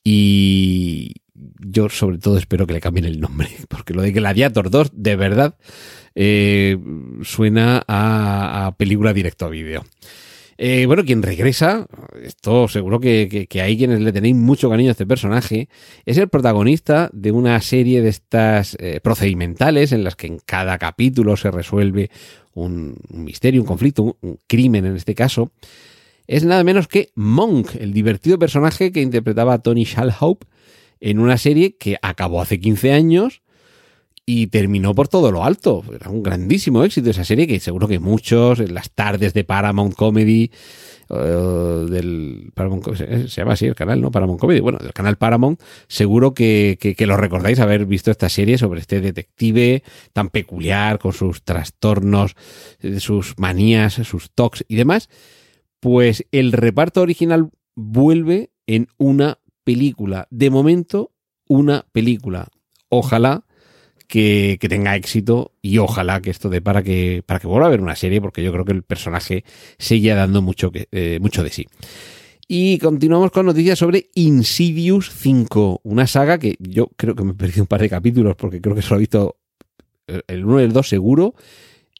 Y 0.03 1.13
yo 1.60 1.89
sobre 1.89 2.17
todo 2.17 2.38
espero 2.38 2.67
que 2.67 2.74
le 2.74 2.81
cambien 2.81 3.05
el 3.05 3.19
nombre, 3.19 3.50
porque 3.69 3.93
lo 3.93 4.01
de 4.01 4.12
Gladiator 4.12 4.69
2 4.69 4.89
de 4.93 5.15
verdad 5.15 5.57
eh, 6.19 6.79
suena 7.21 7.83
a, 7.88 8.74
película 8.75 9.13
directo 9.13 9.45
a 9.45 9.50
vídeo. 9.50 9.86
Eh, 10.57 10.88
bueno, 10.88 11.05
quien 11.05 11.21
regresa, 11.21 11.86
esto 12.24 12.67
seguro 12.67 13.00
que, 13.00 13.47
hay 13.62 13.77
quienes 13.77 14.01
le 14.01 14.12
tenéis 14.12 14.36
mucho 14.36 14.67
cariño 14.67 14.89
a 14.89 14.93
este 14.93 15.05
personaje, 15.05 15.69
es 16.07 16.17
el 16.17 16.27
protagonista 16.27 17.12
de 17.13 17.31
una 17.31 17.62
serie 17.62 18.01
de 18.01 18.09
estas 18.09 18.75
eh, 18.79 19.00
procedimentales 19.03 19.91
en 19.91 20.03
las 20.03 20.15
que 20.15 20.25
en 20.25 20.39
cada 20.43 20.79
capítulo 20.79 21.38
se 21.38 21.51
resuelve 21.51 22.09
un, 22.55 22.97
misterio, 23.09 23.62
un 23.62 23.67
conflicto, 23.67 24.01
un, 24.01 24.15
un 24.21 24.39
crimen 24.47 24.88
en 24.88 24.95
este 24.95 25.13
caso. 25.13 25.51
Es 26.25 26.43
nada 26.43 26.63
menos 26.63 26.88
que 26.88 27.12
Monk, 27.13 27.75
el 27.79 27.93
divertido 27.93 28.39
personaje 28.39 28.91
que 28.91 29.01
interpretaba 29.01 29.53
a 29.53 29.59
Tony 29.59 29.83
Shalhoub 29.83 30.39
en 31.00 31.19
una 31.19 31.38
serie 31.38 31.77
que 31.77 32.00
acabó 32.01 32.41
hace 32.41 32.59
15 32.59 32.91
años 32.91 33.43
y 34.29 34.48
terminó 34.48 34.93
por 34.93 35.07
todo 35.07 35.31
lo 35.31 35.46
alto. 35.46 35.84
Era 35.96 36.10
un 36.10 36.22
grandísimo 36.22 36.84
éxito 36.84 37.10
esa 37.10 37.24
serie 37.24 37.48
que 37.48 37.62
seguro 37.62 37.88
que 37.88 37.98
muchos 37.98 38.60
en 38.60 38.74
las 38.74 38.91
tardes 38.91 39.34
de 39.34 39.46
Paramount 39.46 39.96
Comedy 39.96 40.51
eh, 41.10 41.86
del 41.89 42.51
Paramount, 42.53 42.93
se 42.93 43.27
llama 43.29 43.53
así 43.53 43.67
el 43.67 43.75
canal, 43.75 44.01
¿no? 44.01 44.12
Paramount 44.12 44.41
Comedy, 44.41 44.60
bueno, 44.60 44.79
del 44.79 44.91
canal 44.91 45.17
Paramount, 45.17 45.62
seguro 45.88 46.34
que, 46.34 46.77
que, 46.77 47.07
lo 47.07 47.15
recordáis 47.15 47.62
haber 47.62 47.86
visto 47.86 48.12
esta 48.12 48.27
serie 48.27 48.57
sobre 48.57 48.81
este 48.81 49.00
detective 49.00 49.84
tan 50.12 50.27
peculiar, 50.27 51.00
con 51.00 51.13
sus 51.13 51.43
trastornos, 51.43 52.36
eh, 52.81 53.00
sus 53.00 53.36
manías, 53.38 53.93
sus 53.93 54.31
tocs 54.31 54.65
y 54.67 54.75
demás. 54.75 55.10
Pues 55.79 56.25
el 56.34 56.51
reparto 56.51 57.01
original 57.01 57.50
vuelve 57.75 58.51
en 58.65 58.89
una 58.98 59.39
película. 59.63 60.27
De 60.31 60.50
momento, 60.50 61.13
una 61.48 61.86
película. 61.93 62.50
Ojalá 62.89 63.47
que, 64.08 64.58
tenga 64.70 64.96
éxito 64.96 65.52
y 65.62 65.78
ojalá 65.78 66.22
que 66.22 66.30
esto 66.30 66.50
dé 66.50 66.62
para 66.62 66.84
que, 66.84 67.24
para 67.26 67.40
que 67.40 67.48
vuelva 67.48 67.66
a 67.66 67.68
haber 67.68 67.82
una 67.82 67.96
serie, 67.96 68.22
porque 68.22 68.44
yo 68.44 68.52
creo 68.52 68.66
que 68.66 68.72
el 68.72 68.84
personaje 68.84 69.44
sigue 69.78 70.14
dando 70.14 70.42
mucho, 70.42 70.72
que, 70.72 70.88
eh, 70.92 71.20
mucho 71.22 71.44
de 71.44 71.50
sí. 71.50 71.68
Y 72.48 72.78
continuamos 72.78 73.32
con 73.32 73.46
noticias 73.46 73.78
sobre 73.78 74.10
Insidious 74.16 75.12
5, 75.12 75.82
una 75.84 76.08
saga 76.08 76.40
que 76.40 76.56
yo 76.60 76.88
creo 76.96 77.14
que 77.14 77.24
me 77.24 77.32
he 77.32 77.36
perdido 77.36 77.64
un 77.64 77.68
par 77.68 77.82
de 77.82 77.90
capítulos 77.90 78.36
porque 78.38 78.62
creo 78.62 78.74
que 78.74 78.82
solo 78.82 79.00
he 79.00 79.02
visto 79.02 79.36
el 80.28 80.46
1 80.46 80.62
y 80.62 80.64
el 80.64 80.72
2 80.72 80.88
seguro, 80.88 81.36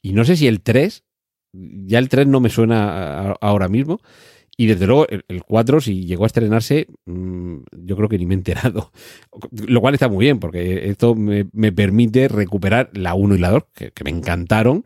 y 0.02 0.14
no 0.14 0.24
sé 0.24 0.38
si 0.38 0.48
el 0.48 0.62
3, 0.62 1.04
ya 1.52 2.00
el 2.00 2.08
3 2.08 2.28
no 2.28 2.40
me 2.40 2.50
suena 2.50 3.34
ahora 3.42 3.68
mismo, 3.68 4.00
y 4.60 4.66
desde 4.66 4.88
luego, 4.88 5.06
el, 5.08 5.44
4, 5.44 5.82
si 5.82 6.06
llegó 6.06 6.24
a 6.24 6.28
estrenarse, 6.28 6.88
mm, 7.06 7.58
yo 7.86 7.96
creo 7.96 8.10
que 8.10 8.18
ni 8.18 8.26
me 8.26 8.34
he 8.34 8.38
enterado. 8.38 8.92
Lo 9.52 9.82
cual 9.82 9.94
está 9.94 10.10
muy 10.10 10.26
bien, 10.26 10.40
porque 10.40 10.90
esto 10.90 11.14
me, 11.14 11.46
permite 11.72 12.28
recuperar 12.28 12.90
la 12.94 13.14
1 13.14 13.36
y 13.36 13.38
la 13.38 13.52
2, 13.52 13.64
que, 13.76 14.04
me 14.04 14.10
encantaron. 14.10 14.84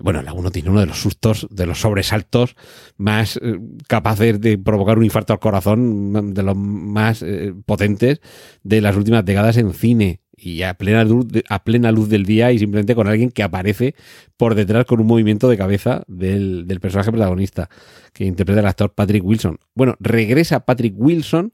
Bueno, 0.00 0.22
la 0.22 0.32
1 0.32 0.50
tiene 0.50 0.70
uno 0.70 0.80
de 0.80 0.86
los 0.86 0.98
sustos, 0.98 1.46
de 1.50 1.66
los 1.66 1.80
sobresaltos 1.80 2.56
más 2.96 3.36
eh, 3.36 3.60
capaces 3.86 4.40
de 4.40 4.56
provocar 4.56 4.96
un 4.96 5.04
infarto 5.04 5.34
al 5.34 5.38
corazón, 5.38 6.32
de 6.32 6.42
los 6.42 6.56
más 6.56 7.22
eh, 7.22 7.52
potentes 7.66 8.22
de 8.62 8.80
las 8.80 8.96
últimas 8.96 9.24
décadas 9.24 9.58
en 9.58 9.72
cine 9.74 10.23
y 10.36 10.62
a 10.62 10.74
plena, 10.74 11.04
luz, 11.04 11.26
a 11.48 11.64
plena 11.64 11.92
luz 11.92 12.08
del 12.08 12.24
día 12.24 12.52
y 12.52 12.58
simplemente 12.58 12.94
con 12.94 13.06
alguien 13.06 13.30
que 13.30 13.42
aparece 13.42 13.94
por 14.36 14.54
detrás 14.54 14.84
con 14.84 15.00
un 15.00 15.06
movimiento 15.06 15.48
de 15.48 15.56
cabeza 15.56 16.02
del, 16.06 16.66
personaje 16.80 17.10
protagonista 17.10 17.68
que 18.12 18.24
interpreta 18.24 18.60
el 18.60 18.66
actor 18.66 18.92
Patrick 18.94 19.24
Wilson. 19.24 19.58
Bueno, 19.74 19.96
regresa 20.00 20.60
Patrick 20.60 20.94
Wilson, 20.96 21.52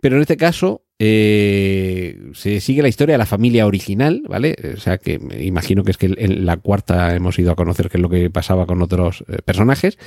pero 0.00 0.16
en 0.16 0.22
este 0.22 0.36
caso 0.36 0.84
eh, 0.98 2.30
se 2.34 2.60
sigue 2.60 2.82
la 2.82 2.88
historia 2.88 3.14
de 3.14 3.18
la 3.18 3.26
familia 3.26 3.66
original, 3.66 4.22
¿vale? 4.28 4.56
O 4.74 4.80
sea 4.80 4.98
que 4.98 5.18
me 5.18 5.44
imagino 5.44 5.84
que 5.84 5.92
es 5.92 5.96
que 5.96 6.14
en 6.16 6.46
la 6.46 6.56
cuarta 6.56 7.14
hemos 7.14 7.38
ido 7.38 7.52
a 7.52 7.56
conocer 7.56 7.88
qué 7.88 7.98
es 7.98 8.02
lo 8.02 8.08
que 8.08 8.30
pasaba 8.30 8.66
con 8.66 8.82
otros 8.82 9.24
eh, 9.28 9.38
personajes. 9.44 9.98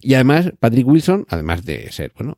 Y 0.00 0.14
además, 0.14 0.52
Patrick 0.58 0.86
Wilson, 0.86 1.26
además 1.28 1.64
de 1.64 1.92
ser, 1.92 2.12
bueno, 2.16 2.36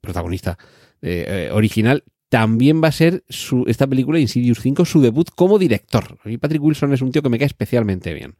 protagonista 0.00 0.58
eh, 1.00 1.50
original, 1.52 2.02
también 2.28 2.82
va 2.82 2.88
a 2.88 2.92
ser 2.92 3.24
su, 3.28 3.64
esta 3.66 3.86
película, 3.86 4.18
Insidious 4.18 4.60
5, 4.60 4.84
su 4.84 5.00
debut 5.00 5.28
como 5.34 5.58
director. 5.58 6.18
Y 6.24 6.38
Patrick 6.38 6.62
Wilson 6.62 6.92
es 6.92 7.02
un 7.02 7.12
tío 7.12 7.22
que 7.22 7.28
me 7.28 7.38
cae 7.38 7.46
especialmente 7.46 8.12
bien. 8.12 8.36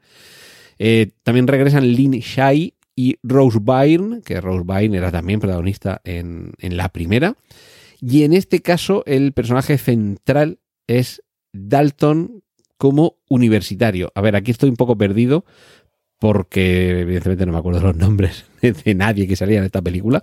Eh, 0.79 1.11
también 1.23 1.47
regresan 1.47 1.87
Lynn 1.87 2.21
Shay 2.21 2.75
y 2.95 3.17
Rose 3.23 3.59
Byrne, 3.61 4.21
que 4.23 4.41
Rose 4.41 4.65
Byrne 4.65 4.99
era 4.99 5.11
también 5.11 5.41
protagonista 5.41 6.01
en, 6.05 6.53
en 6.59 6.77
la 6.77 6.91
primera. 6.91 7.37
Y 8.01 8.23
en 8.23 8.33
este 8.33 8.61
caso, 8.61 9.03
el 9.07 9.33
personaje 9.33 9.79
central 9.79 10.61
es 10.87 11.23
Dalton 11.53 12.43
como 12.77 13.17
universitario. 13.29 14.13
A 14.15 14.21
ver, 14.21 14.37
aquí 14.37 14.51
estoy 14.51 14.71
un 14.71 14.77
poco 14.77 14.97
perdido 14.97 15.45
porque 16.19 17.01
evidentemente 17.01 17.47
no 17.47 17.53
me 17.53 17.59
acuerdo 17.59 17.81
los 17.81 17.97
nombres 17.97 18.45
de 18.61 18.95
nadie 18.95 19.27
que 19.27 19.37
salía 19.37 19.59
en 19.59 19.65
esta 19.65 19.83
película. 19.83 20.23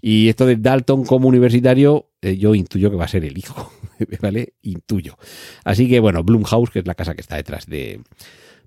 Y 0.00 0.28
esto 0.28 0.46
de 0.46 0.56
Dalton 0.56 1.04
como 1.04 1.28
universitario, 1.28 2.10
eh, 2.20 2.36
yo 2.36 2.54
intuyo 2.54 2.90
que 2.90 2.96
va 2.96 3.04
a 3.04 3.08
ser 3.08 3.24
el 3.24 3.36
hijo, 3.36 3.72
¿vale? 4.20 4.54
Intuyo. 4.62 5.18
Así 5.64 5.88
que 5.88 6.00
bueno, 6.00 6.22
Blumhouse, 6.22 6.70
que 6.70 6.78
es 6.80 6.86
la 6.86 6.94
casa 6.94 7.14
que 7.14 7.20
está 7.20 7.36
detrás 7.36 7.66
de, 7.66 8.00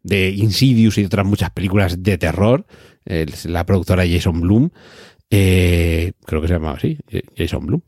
de 0.03 0.29
Insidious 0.29 0.97
y 0.97 1.05
otras 1.05 1.25
muchas 1.25 1.51
películas 1.51 2.03
de 2.03 2.17
terror, 2.17 2.65
es 3.05 3.45
la 3.45 3.65
productora 3.65 4.05
Jason 4.07 4.41
Bloom, 4.41 4.71
eh, 5.29 6.13
creo 6.25 6.41
que 6.41 6.47
se 6.47 6.53
llamaba 6.53 6.77
así, 6.77 6.97
Jason 7.37 7.65
Bloom. 7.65 7.81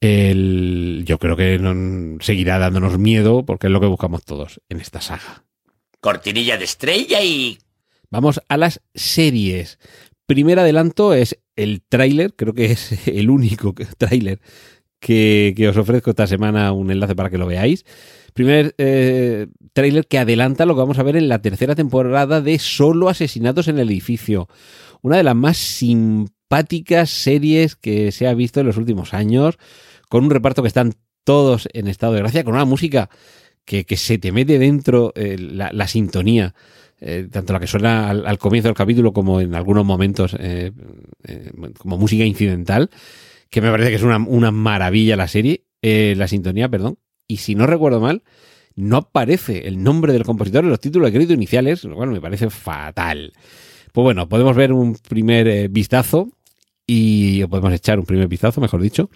El, 0.00 1.02
yo 1.06 1.18
creo 1.18 1.36
que 1.36 1.60
seguirá 2.20 2.58
dándonos 2.58 2.98
miedo 2.98 3.44
porque 3.44 3.66
es 3.66 3.72
lo 3.72 3.80
que 3.80 3.86
buscamos 3.86 4.24
todos 4.24 4.60
en 4.70 4.80
esta 4.80 5.00
saga. 5.00 5.44
Cortinilla 6.00 6.56
de 6.56 6.64
estrella 6.64 7.22
y 7.22 7.58
Vamos 8.10 8.40
a 8.48 8.56
las 8.56 8.82
series. 8.94 9.78
Primer 10.26 10.58
adelanto 10.58 11.14
es 11.14 11.38
el 11.54 11.82
tráiler, 11.88 12.34
creo 12.34 12.54
que 12.54 12.66
es 12.66 13.06
el 13.08 13.30
único 13.30 13.74
tráiler 13.98 14.40
que, 14.98 15.66
os 15.68 15.76
ofrezco 15.76 16.10
esta 16.10 16.26
semana 16.26 16.72
un 16.72 16.90
enlace 16.90 17.14
para 17.14 17.30
que 17.30 17.38
lo 17.38 17.46
veáis. 17.46 17.84
Primer 18.34 18.74
eh, 18.78 19.46
tráiler 19.72 20.06
que 20.06 20.18
adelanta 20.18 20.66
lo 20.66 20.74
que 20.74 20.80
vamos 20.80 20.98
a 20.98 21.02
ver 21.02 21.16
en 21.16 21.28
la 21.28 21.40
tercera 21.40 21.74
temporada 21.74 22.40
de 22.40 22.58
Solo 22.58 23.08
Asesinatos 23.08 23.68
en 23.68 23.78
el 23.78 23.90
Edificio. 23.90 24.48
Una 25.02 25.16
de 25.16 25.22
las 25.22 25.36
más 25.36 25.56
simpáticas 25.56 27.10
series 27.10 27.76
que 27.76 28.12
se 28.12 28.26
ha 28.26 28.34
visto 28.34 28.60
en 28.60 28.66
los 28.66 28.76
últimos 28.76 29.14
años, 29.14 29.56
con 30.08 30.24
un 30.24 30.30
reparto 30.30 30.62
que 30.62 30.68
están 30.68 30.94
todos 31.24 31.68
en 31.72 31.86
estado 31.86 32.14
de 32.14 32.20
gracia, 32.20 32.44
con 32.44 32.54
una 32.54 32.64
música 32.64 33.08
que, 33.64 33.84
se 33.96 34.18
te 34.18 34.32
mete 34.32 34.58
dentro 34.58 35.12
eh, 35.14 35.36
la 35.38 35.86
sintonía 35.86 36.54
eh, 37.00 37.28
tanto 37.30 37.52
la 37.54 37.60
que 37.60 37.66
suena 37.66 38.10
al, 38.10 38.38
comienzo 38.38 38.68
del 38.68 38.76
capítulo 38.76 39.12
como 39.12 39.40
en 39.40 39.54
algunos 39.54 39.86
momentos 39.86 40.36
eh, 40.38 40.72
eh, 41.24 41.50
como 41.78 41.96
música 41.96 42.24
incidental, 42.24 42.90
que 43.48 43.62
me 43.62 43.70
parece 43.70 43.88
que 43.90 43.96
es 43.96 44.02
una, 44.02 44.50
maravilla 44.50 45.16
la 45.16 45.26
serie, 45.26 45.64
la 45.82 46.28
sintonía, 46.28 46.68
perdón. 46.68 46.98
Y 47.26 47.38
si 47.38 47.54
no 47.54 47.66
recuerdo 47.66 48.00
mal, 48.00 48.22
no 48.76 48.98
aparece 48.98 49.66
el 49.66 49.82
nombre 49.82 50.12
del 50.12 50.24
compositor 50.24 50.64
en 50.64 50.70
los 50.70 50.80
títulos 50.80 51.06
de 51.06 51.12
crédito 51.12 51.32
iniciales, 51.32 51.84
lo 51.84 51.96
cual 51.96 52.10
me 52.10 52.20
parece 52.20 52.50
fatal. 52.50 53.32
Pues 53.92 54.02
bueno, 54.02 54.28
podemos 54.28 54.54
ver 54.54 54.72
un 54.72 54.96
primer 55.08 55.68
vistazo 55.68 56.28
y 56.86 57.44
podemos 57.46 57.72
echar 57.72 57.98
un 57.98 58.04
primer 58.04 58.28
vistazo, 58.28 58.60
mejor 58.60 58.82
dicho, 58.82 59.10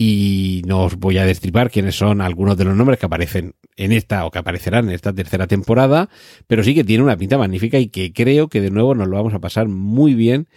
y 0.00 0.62
no 0.64 0.84
os 0.84 0.94
voy 0.96 1.18
a 1.18 1.26
destripar 1.26 1.72
quiénes 1.72 1.96
son 1.96 2.20
algunos 2.20 2.56
de 2.56 2.64
los 2.64 2.76
nombres 2.76 3.00
que 3.00 3.06
aparecen 3.06 3.56
en 3.76 3.90
esta 3.90 4.24
o 4.24 4.30
que 4.30 4.38
aparecerán 4.38 4.88
en 4.88 4.94
esta 4.94 5.12
tercera 5.12 5.48
temporada, 5.48 6.08
pero 6.46 6.62
sí 6.62 6.72
que 6.74 6.84
tiene 6.84 7.02
una 7.02 7.16
pinta 7.16 7.36
magnífica 7.36 7.78
y 7.78 7.88
que 7.88 8.12
creo 8.12 8.48
que 8.48 8.60
de 8.60 8.70
nuevo 8.70 8.94
nos 8.94 9.08
lo 9.08 9.16
vamos 9.16 9.34
a 9.34 9.40
pasar 9.40 9.66
muy 9.66 10.14
bien. 10.14 10.48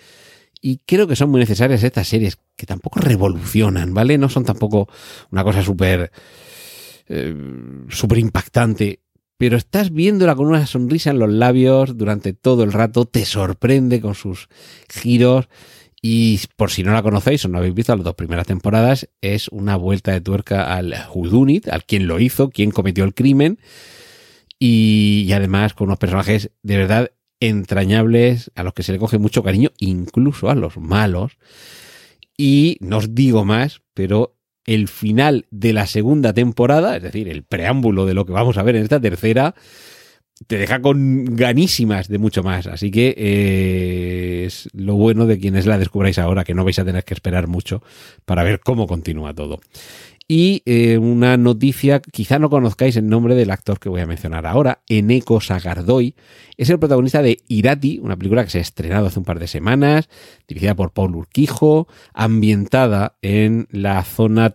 Y 0.61 0.77
creo 0.85 1.07
que 1.07 1.15
son 1.15 1.31
muy 1.31 1.39
necesarias 1.39 1.81
estas 1.81 2.07
series 2.07 2.37
que 2.55 2.67
tampoco 2.67 2.99
revolucionan, 2.99 3.95
¿vale? 3.95 4.19
No 4.19 4.29
son 4.29 4.45
tampoco 4.45 4.87
una 5.31 5.43
cosa 5.43 5.63
súper 5.63 6.11
eh, 7.07 7.35
súper 7.89 8.19
impactante, 8.19 9.01
pero 9.37 9.57
estás 9.57 9.91
viéndola 9.91 10.35
con 10.35 10.45
una 10.45 10.67
sonrisa 10.67 11.09
en 11.09 11.17
los 11.17 11.31
labios 11.31 11.97
durante 11.97 12.33
todo 12.33 12.63
el 12.63 12.71
rato, 12.71 13.05
te 13.05 13.25
sorprende 13.25 13.99
con 14.01 14.13
sus 14.13 14.49
giros 14.87 15.49
y 16.01 16.39
por 16.55 16.71
si 16.71 16.83
no 16.83 16.93
la 16.93 17.03
conocéis 17.03 17.45
o 17.45 17.47
no 17.47 17.59
habéis 17.59 17.75
visto 17.75 17.95
las 17.95 18.03
dos 18.03 18.15
primeras 18.15 18.47
temporadas, 18.47 19.09
es 19.21 19.49
una 19.49 19.75
vuelta 19.75 20.11
de 20.11 20.21
tuerca 20.21 20.75
al 20.75 20.95
Whodunit, 21.13 21.67
al 21.67 21.85
quien 21.85 22.07
lo 22.07 22.19
hizo, 22.19 22.49
quien 22.49 22.71
cometió 22.71 23.03
el 23.03 23.13
crimen. 23.13 23.59
Y, 24.57 25.31
además 25.33 25.73
con 25.73 25.87
unos 25.87 25.99
personajes 25.99 26.51
de 26.63 26.77
verdad 26.77 27.11
entrañables, 27.39 28.51
a 28.55 28.63
los 28.63 28.73
que 28.73 28.83
se 28.83 28.91
le 28.91 28.99
coge 28.99 29.17
mucho 29.17 29.43
cariño, 29.43 29.71
incluso 29.77 30.49
a 30.49 30.55
los 30.55 30.77
malos. 30.77 31.37
Y 32.35 32.77
no 32.79 32.97
os 32.97 33.13
digo 33.13 33.45
más, 33.45 33.81
pero 33.93 34.37
el 34.65 34.87
final 34.87 35.45
de 35.51 35.73
la 35.73 35.87
segunda 35.87 36.33
temporada, 36.33 36.97
es 36.97 37.03
decir, 37.03 37.27
el 37.29 37.43
preámbulo 37.43 38.05
de 38.05 38.13
lo 38.13 38.25
que 38.25 38.33
vamos 38.33 38.57
a 38.57 38.63
ver 38.63 38.75
en 38.75 38.83
esta 38.83 38.99
tercera, 38.99 39.55
te 40.47 40.57
deja 40.57 40.81
con 40.81 41.25
ganísimas 41.35 42.07
de 42.07 42.17
mucho 42.17 42.43
más. 42.43 42.67
Así 42.67 42.91
que 42.91 43.13
eh, 43.17 44.43
es 44.45 44.69
lo 44.73 44.95
bueno 44.95 45.25
de 45.25 45.39
quienes 45.39 45.65
la 45.65 45.77
descubráis 45.77 46.19
ahora, 46.19 46.43
que 46.43 46.53
no 46.53 46.63
vais 46.63 46.79
a 46.79 46.85
tener 46.85 47.03
que 47.03 47.13
esperar 47.13 47.47
mucho 47.47 47.83
para 48.25 48.43
ver 48.43 48.59
cómo 48.59 48.87
continúa 48.87 49.33
todo. 49.33 49.59
Y 50.27 50.61
eh, 50.65 50.97
una 50.97 51.35
noticia, 51.35 51.99
quizá 51.99 52.39
no 52.39 52.49
conozcáis 52.49 52.95
el 52.95 53.09
nombre 53.09 53.35
del 53.35 53.51
actor 53.51 53.79
que 53.79 53.89
voy 53.89 53.99
a 53.99 54.05
mencionar 54.05 54.45
ahora, 54.45 54.81
Eneko 54.87 55.41
Sagardoy, 55.41 56.15
es 56.55 56.69
el 56.69 56.79
protagonista 56.79 57.21
de 57.21 57.39
Irati, 57.49 57.99
una 58.01 58.15
película 58.15 58.45
que 58.45 58.49
se 58.49 58.59
ha 58.59 58.61
estrenado 58.61 59.07
hace 59.07 59.19
un 59.19 59.25
par 59.25 59.39
de 59.39 59.47
semanas, 59.47 60.07
dirigida 60.47 60.73
por 60.73 60.93
Paul 60.93 61.17
Urquijo, 61.17 61.89
ambientada 62.13 63.17
en 63.21 63.67
la 63.71 64.03
zona 64.05 64.53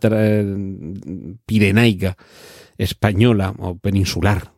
pirenaica 1.44 2.16
española 2.78 3.54
o 3.58 3.76
peninsular 3.76 4.55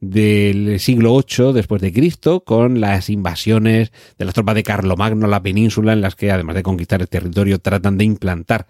del 0.00 0.80
siglo 0.80 1.14
VIII 1.18 1.52
después 1.52 1.82
de 1.82 1.92
Cristo, 1.92 2.40
con 2.40 2.80
las 2.80 3.10
invasiones 3.10 3.92
de 4.18 4.24
las 4.24 4.34
tropas 4.34 4.54
de 4.54 4.62
Carlomagno 4.62 5.26
a 5.26 5.28
la 5.28 5.42
península, 5.42 5.92
en 5.92 6.00
las 6.00 6.16
que 6.16 6.30
además 6.30 6.56
de 6.56 6.62
conquistar 6.62 7.00
el 7.02 7.08
territorio 7.08 7.58
tratan 7.58 7.98
de 7.98 8.04
implantar 8.04 8.66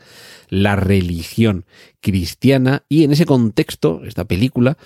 la 0.49 0.77
religión 0.77 1.65
cristiana. 2.01 2.83
Y 2.89 3.05
en 3.05 3.13
ese 3.13 3.27
contexto, 3.27 4.03
esta 4.05 4.25
película 4.25 4.77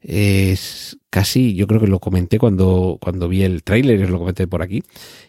es 0.00 0.98
casi, 1.10 1.54
yo 1.54 1.66
creo 1.66 1.80
que 1.80 1.86
lo 1.86 1.98
comenté 1.98 2.38
cuando, 2.38 2.98
cuando 3.00 3.28
vi 3.28 3.42
el 3.42 3.62
tráiler, 3.62 4.08
lo 4.08 4.18
comenté 4.18 4.46
por 4.46 4.62
aquí, 4.62 4.82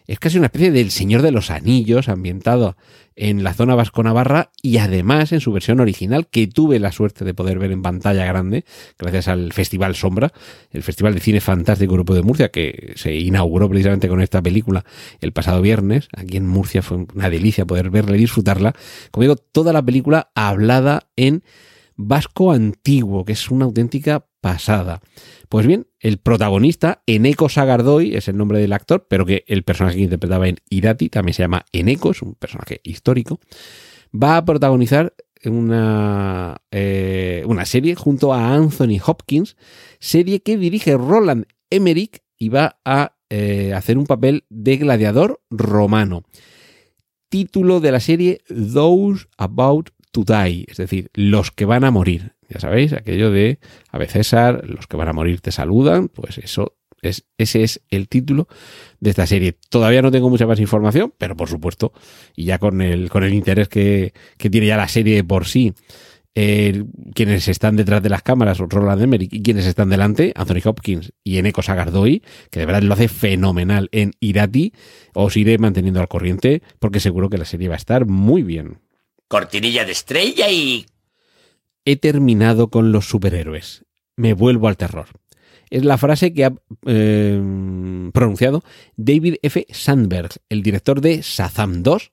es 0.06 0.18
casi 0.18 0.38
una 0.38 0.46
especie 0.46 0.70
del 0.70 0.90
Señor 0.90 1.22
de 1.22 1.30
los 1.30 1.50
Anillos 1.50 2.08
ambientado 2.08 2.76
en 3.14 3.44
la 3.44 3.52
zona 3.52 3.74
vasco-navarra 3.74 4.50
y 4.62 4.78
además 4.78 5.32
en 5.32 5.40
su 5.40 5.52
versión 5.52 5.80
original 5.80 6.28
que 6.28 6.46
tuve 6.46 6.78
la 6.78 6.92
suerte 6.92 7.24
de 7.24 7.34
poder 7.34 7.58
ver 7.58 7.70
en 7.70 7.82
pantalla 7.82 8.24
grande 8.24 8.64
gracias 8.98 9.28
al 9.28 9.52
Festival 9.52 9.94
Sombra, 9.94 10.32
el 10.70 10.82
Festival 10.82 11.14
de 11.14 11.20
Cine 11.20 11.40
Fantástico 11.42 11.92
Grupo 11.92 12.14
de 12.14 12.22
Murcia 12.22 12.50
que 12.50 12.94
se 12.96 13.14
inauguró 13.14 13.68
precisamente 13.68 14.08
con 14.08 14.22
esta 14.22 14.40
película 14.40 14.84
el 15.20 15.32
pasado 15.32 15.60
viernes. 15.60 16.08
Aquí 16.16 16.38
en 16.38 16.46
Murcia 16.46 16.80
fue 16.80 17.04
una 17.14 17.28
delicia 17.28 17.66
poder 17.66 17.90
verla 17.90 18.16
y 18.16 18.20
disfrutarla. 18.20 18.74
Como 19.10 19.22
digo, 19.22 19.36
toda 19.36 19.74
la 19.74 19.82
película 19.82 20.30
hablada 20.34 21.08
en 21.16 21.42
vasco 21.96 22.52
antiguo, 22.52 23.24
que 23.24 23.32
es 23.32 23.50
una 23.50 23.66
auténtica 23.66 24.24
pasada. 24.42 25.00
Pues 25.48 25.66
bien, 25.66 25.86
el 26.00 26.18
protagonista, 26.18 27.02
Eneco 27.06 27.48
Sagardoy, 27.48 28.16
es 28.16 28.28
el 28.28 28.36
nombre 28.36 28.58
del 28.58 28.74
actor, 28.74 29.06
pero 29.08 29.24
que 29.24 29.44
el 29.46 29.62
personaje 29.62 29.96
que 29.96 30.02
interpretaba 30.02 30.48
en 30.48 30.58
Irati 30.68 31.08
también 31.08 31.32
se 31.32 31.44
llama 31.44 31.64
Eneco, 31.72 32.10
es 32.10 32.20
un 32.20 32.34
personaje 32.34 32.80
histórico, 32.82 33.40
va 34.12 34.36
a 34.36 34.44
protagonizar 34.44 35.14
una, 35.44 36.60
eh, 36.72 37.44
una 37.46 37.64
serie 37.64 37.94
junto 37.94 38.34
a 38.34 38.54
Anthony 38.54 38.98
Hopkins, 39.04 39.56
serie 40.00 40.40
que 40.40 40.58
dirige 40.58 40.96
Roland 40.96 41.46
Emmerich 41.70 42.22
y 42.36 42.48
va 42.48 42.80
a 42.84 43.14
eh, 43.30 43.72
hacer 43.74 43.96
un 43.96 44.06
papel 44.06 44.44
de 44.50 44.76
gladiador 44.76 45.40
romano. 45.50 46.24
Título 47.28 47.80
de 47.80 47.92
la 47.92 48.00
serie 48.00 48.42
Those 48.48 49.26
About 49.38 49.90
to 50.12 50.24
es 50.28 50.76
decir, 50.76 51.10
los 51.14 51.50
que 51.50 51.64
van 51.64 51.84
a 51.84 51.90
morir. 51.90 52.34
Ya 52.48 52.60
sabéis, 52.60 52.92
aquello 52.92 53.30
de 53.30 53.58
Ave 53.90 54.06
César, 54.06 54.62
los 54.68 54.86
que 54.86 54.96
van 54.96 55.08
a 55.08 55.12
morir 55.12 55.40
te 55.40 55.50
saludan, 55.50 56.08
pues 56.08 56.38
eso 56.38 56.76
es, 57.00 57.24
ese 57.38 57.62
es 57.62 57.82
el 57.88 58.08
título 58.08 58.46
de 59.00 59.10
esta 59.10 59.26
serie. 59.26 59.56
Todavía 59.70 60.02
no 60.02 60.10
tengo 60.10 60.30
mucha 60.30 60.46
más 60.46 60.60
información, 60.60 61.12
pero 61.16 61.34
por 61.34 61.48
supuesto, 61.48 61.92
y 62.36 62.44
ya 62.44 62.58
con 62.58 62.82
el, 62.82 63.08
con 63.10 63.24
el 63.24 63.34
interés 63.34 63.68
que, 63.68 64.12
que 64.36 64.50
tiene 64.50 64.66
ya 64.68 64.76
la 64.76 64.88
serie 64.88 65.24
por 65.24 65.46
sí, 65.46 65.74
quienes 66.34 67.48
están 67.48 67.76
detrás 67.76 68.02
de 68.02 68.08
las 68.08 68.22
cámaras, 68.22 68.58
Roland 68.58 69.02
Emmerich, 69.02 69.32
y 69.32 69.42
quienes 69.42 69.66
están 69.66 69.90
delante, 69.90 70.32
Anthony 70.34 70.60
Hopkins 70.64 71.12
y 71.22 71.38
Eneco 71.38 71.62
Sagardoy, 71.62 72.22
que 72.50 72.60
de 72.60 72.66
verdad 72.66 72.82
lo 72.82 72.94
hace 72.94 73.08
fenomenal 73.08 73.88
en 73.92 74.12
Irati, 74.20 74.72
os 75.14 75.36
iré 75.36 75.58
manteniendo 75.58 76.00
al 76.00 76.08
corriente, 76.08 76.62
porque 76.78 77.00
seguro 77.00 77.28
que 77.28 77.38
la 77.38 77.44
serie 77.44 77.68
va 77.68 77.74
a 77.74 77.78
estar 77.78 78.06
muy 78.06 78.42
bien. 78.42 78.78
Cortinilla 79.32 79.86
de 79.86 79.92
estrella 79.92 80.50
y... 80.50 80.84
He 81.86 81.96
terminado 81.96 82.68
con 82.68 82.92
los 82.92 83.06
superhéroes. 83.06 83.82
Me 84.14 84.34
vuelvo 84.34 84.68
al 84.68 84.76
terror. 84.76 85.06
Es 85.70 85.86
la 85.86 85.96
frase 85.96 86.34
que 86.34 86.44
ha 86.44 86.52
eh, 86.84 87.40
pronunciado 88.12 88.62
David 88.94 89.36
F. 89.40 89.66
Sandberg, 89.70 90.32
el 90.50 90.62
director 90.62 91.00
de 91.00 91.22
Shazam 91.22 91.82
2, 91.82 92.12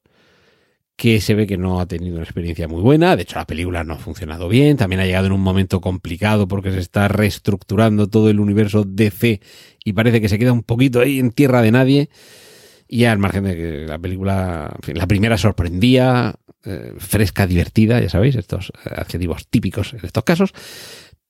que 0.96 1.20
se 1.20 1.36
ve 1.36 1.46
que 1.46 1.58
no 1.58 1.82
ha 1.82 1.88
tenido 1.88 2.16
una 2.16 2.24
experiencia 2.24 2.70
muy 2.70 2.82
buena. 2.82 3.18
De 3.18 3.24
hecho, 3.24 3.36
la 3.36 3.46
película 3.46 3.84
no 3.84 3.96
ha 3.96 4.00
funcionado 4.00 4.48
bien. 4.48 4.78
También 4.78 5.02
ha 5.02 5.06
llegado 5.06 5.26
en 5.26 5.34
un 5.34 5.42
momento 5.42 5.82
complicado 5.82 6.48
porque 6.48 6.72
se 6.72 6.80
está 6.80 7.10
reestructurando 7.10 8.08
todo 8.08 8.30
el 8.30 8.40
universo 8.40 8.86
DC 8.86 9.42
y 9.84 9.92
parece 9.92 10.22
que 10.22 10.30
se 10.30 10.40
queda 10.40 10.54
un 10.54 10.64
poquito 10.64 11.02
ahí 11.02 11.20
en 11.20 11.32
tierra 11.32 11.62
de 11.62 11.72
nadie. 11.74 12.10
Y 12.88 13.04
al 13.04 13.20
margen 13.20 13.44
de 13.44 13.56
que 13.58 13.86
la 13.88 14.00
película, 14.00 14.72
en 14.74 14.82
fin, 14.82 14.98
la 14.98 15.06
primera 15.06 15.38
sorprendía, 15.38 16.39
eh, 16.66 16.94
fresca, 16.98 17.48
divertida, 17.48 18.00
ya 18.02 18.10
sabéis, 18.10 18.36
estos 18.36 18.72
adjetivos 18.84 19.48
típicos 19.48 19.94
en 19.94 20.02
estos 20.04 20.24
casos. 20.24 20.54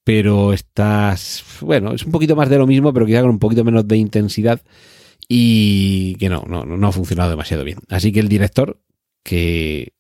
Pero 0.04 0.54
estás, 0.54 1.44
bueno, 1.62 1.94
es 1.94 2.04
un 2.06 2.12
poquito 2.12 2.36
más 2.36 2.50
de 2.50 2.58
lo 2.58 2.66
mismo, 2.66 2.94
pero 2.94 3.06
quizá 3.06 3.22
con 3.22 3.32
un 3.32 3.40
poquito 3.40 3.64
menos 3.64 3.88
de 3.88 3.98
intensidad 3.98 4.62
y 5.28 6.16
que 6.16 6.30
no, 6.30 6.44
no, 6.48 6.66
no 6.66 6.88
ha 6.88 6.92
funcionado 6.92 7.30
demasiado 7.30 7.64
bien. 7.64 7.80
Así 7.90 8.12
que 8.12 8.20
el 8.20 8.30
director, 8.30 8.82
que 9.24 9.94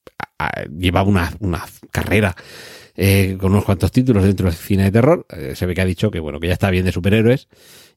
llevaba 0.77 1.07
una, 1.07 1.31
una 1.39 1.65
carrera 1.91 2.35
eh, 3.01 3.37
con 3.39 3.53
unos 3.53 3.63
cuantos 3.63 3.93
títulos 3.93 4.25
dentro 4.25 4.47
del 4.47 4.55
cine 4.55 4.83
de 4.83 4.91
terror, 4.91 5.25
eh, 5.29 5.53
se 5.55 5.65
ve 5.65 5.73
que 5.73 5.79
ha 5.79 5.85
dicho 5.85 6.11
que 6.11 6.19
bueno, 6.19 6.41
que 6.41 6.47
ya 6.47 6.53
está 6.53 6.69
bien 6.69 6.83
de 6.83 6.91
superhéroes 6.91 7.47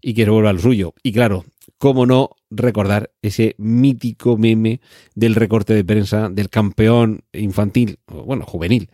y 0.01 0.15
que 0.15 0.23
se 0.23 0.31
vuelva 0.31 0.51
al 0.51 0.61
suyo. 0.61 0.95
Y 1.03 1.13
claro, 1.13 1.45
cómo 1.77 2.07
no 2.07 2.31
recordar 2.51 3.11
ese 3.21 3.57
mítico 3.59 4.37
meme 4.37 4.81
del 5.17 5.35
recorte 5.35 5.75
de 5.75 5.85
prensa 5.85 6.29
del 6.29 6.51
campeón 6.51 7.25
infantil, 7.33 7.99
bueno, 8.07 8.45
juvenil, 8.47 8.91